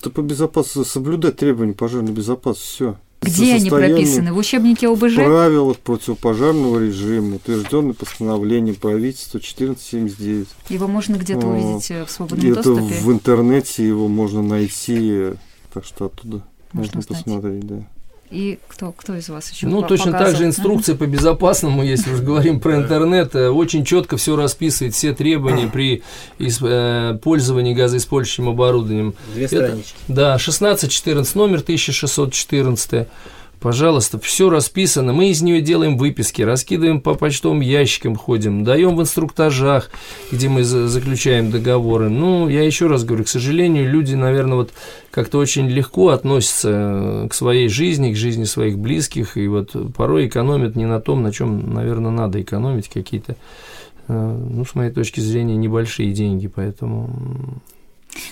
Да 0.02 0.10
по 0.10 0.22
безопасности 0.22 0.90
соблюдать 0.90 1.36
требования 1.36 1.74
пожарной 1.74 2.14
безопасности 2.14 2.74
все. 2.74 2.98
Где 3.22 3.56
они 3.56 3.70
прописаны? 3.70 4.34
В 4.34 4.38
учебнике 4.38 4.88
ОБЖ? 4.88 5.14
В 5.14 5.16
правилах 5.16 5.78
противопожарного 5.80 6.80
режима, 6.80 7.36
утвержденное 7.36 7.94
постановлением 7.94 8.76
правительства 8.76 9.40
1479. 9.40 10.48
Его 10.70 10.88
можно 10.88 11.16
где-то 11.16 11.46
увидеть 11.48 11.92
э, 11.92 12.06
в 12.06 12.12
свободном 12.12 12.52
Это 12.52 12.64
доступе? 12.64 12.96
в 13.02 13.12
интернете 13.12 13.88
его 13.88 14.08
можно 14.08 14.42
найти, 14.42 15.32
так 15.74 15.84
что 15.86 16.06
оттуда 16.06 16.46
можно, 16.72 16.96
можно 16.96 17.02
посмотреть, 17.16 17.68
да. 17.68 17.84
И 18.32 18.60
кто, 18.68 18.92
кто 18.92 19.16
из 19.16 19.28
вас 19.28 19.50
еще 19.52 19.66
Ну, 19.66 19.82
точно 19.82 20.12
показывал? 20.12 20.32
так 20.32 20.38
же 20.38 20.46
инструкция 20.46 20.96
по 20.96 21.08
безопасному, 21.08 21.84
если 21.84 22.14
уж 22.14 22.20
говорим 22.20 22.60
про 22.60 22.76
интернет, 22.76 23.34
э, 23.34 23.50
очень 23.50 23.84
четко 23.84 24.18
все 24.18 24.36
расписывает, 24.36 24.94
все 24.94 25.14
требования 25.14 25.68
при 25.68 26.04
э, 26.40 27.18
пользовании 27.24 27.74
газоиспользующим 27.74 28.50
оборудованием. 28.50 29.16
Две 29.34 29.48
странички. 29.48 29.96
Да, 30.08 30.36
16-14, 30.36 31.32
номер 31.34 31.60
1614. 31.60 33.08
Пожалуйста, 33.60 34.20
все 34.20 34.50
расписано. 34.50 35.12
Мы 35.12 35.32
из 35.32 35.42
нее 35.42 35.60
делаем 35.60 35.98
выписки, 35.98 36.42
раскидываем 36.42 37.02
по 37.02 37.16
почтовым 37.16 37.60
ящикам, 37.60 38.16
ходим, 38.16 38.64
даем 38.64 38.96
в 38.96 39.02
инструктажах, 39.02 39.90
где 40.32 40.48
мы 40.48 40.64
заключаем 40.64 41.52
договоры. 41.52 42.08
Ну, 42.08 42.48
я 42.48 42.64
еще 42.64 42.88
раз 42.88 43.04
говорю, 43.04 43.26
к 43.26 43.28
сожалению, 43.28 43.90
люди, 43.90 44.16
наверное, 44.16 44.56
вот 44.56 44.72
как-то 45.12 45.40
очень 45.40 45.68
легко 45.68 46.10
относятся 46.10 46.70
э, 46.72 47.28
к 47.30 47.34
своей 47.34 47.68
жизни, 47.68 48.14
к 48.14 48.16
жизни 48.16 48.46
своих 48.46 48.78
близких, 48.78 49.36
и 49.36 49.46
вот 49.48 49.76
порой 49.94 50.28
экономят 50.28 50.78
не 50.78 50.86
на 50.86 51.02
том, 51.02 51.22
на 51.22 51.34
чем, 51.34 51.74
наверное, 51.74 52.12
надо 52.12 52.42
экономить 52.42 52.88
какие-то, 52.88 53.36
э, 54.08 54.48
ну, 54.50 54.64
с 54.64 54.74
моей 54.74 54.92
точки 54.92 55.20
зрения, 55.20 55.58
небольшие 55.58 56.14
деньги, 56.14 56.48
поэтому 56.48 57.62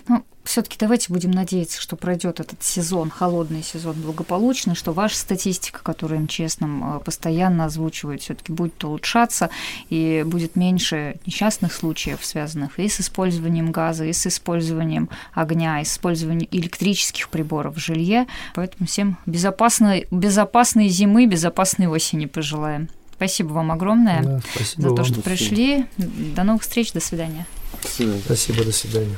Ну, 0.07 0.23
все-таки 0.47 0.77
давайте 0.79 1.11
будем 1.11 1.31
надеяться, 1.31 1.79
что 1.81 1.95
пройдет 1.95 2.39
этот 2.39 2.63
сезон, 2.63 3.09
холодный 3.09 3.61
сезон 3.61 3.95
благополучно, 4.01 4.75
что 4.75 4.93
ваша 4.93 5.17
статистика, 5.17 5.81
которую 5.83 6.21
МЧС 6.21 6.59
нам 6.59 6.97
э, 6.97 6.99
постоянно 6.99 7.65
озвучивает, 7.65 8.21
все-таки 8.21 8.51
будет 8.51 8.81
улучшаться 8.83 9.49
и 9.89 10.23
будет 10.25 10.55
меньше 10.55 11.17
несчастных 11.25 11.73
случаев, 11.73 12.23
связанных 12.23 12.79
и 12.79 12.87
с 12.87 13.01
использованием 13.01 13.71
газа, 13.71 14.05
и 14.05 14.13
с 14.13 14.25
использованием 14.25 15.09
огня, 15.33 15.81
и 15.81 15.85
с 15.85 15.93
использованием 15.93 16.47
электрических 16.51 17.29
приборов 17.29 17.75
в 17.75 17.79
жилье. 17.79 18.25
Поэтому 18.55 18.87
всем 18.87 19.17
безопасной, 19.25 20.07
безопасной 20.11 20.87
зимы, 20.87 21.25
безопасной 21.25 21.87
осени 21.87 22.25
пожелаем. 22.25 22.89
Спасибо 23.13 23.49
вам 23.49 23.71
огромное 23.71 24.23
да, 24.23 24.41
за 24.77 24.95
то, 24.95 25.03
что 25.03 25.21
пришли. 25.21 25.85
До 25.97 26.43
новых 26.43 26.61
встреч, 26.61 26.93
до 26.93 26.99
свидания. 26.99 27.47
Спасибо, 28.21 28.63
до 28.63 28.71
свидания. 28.71 29.17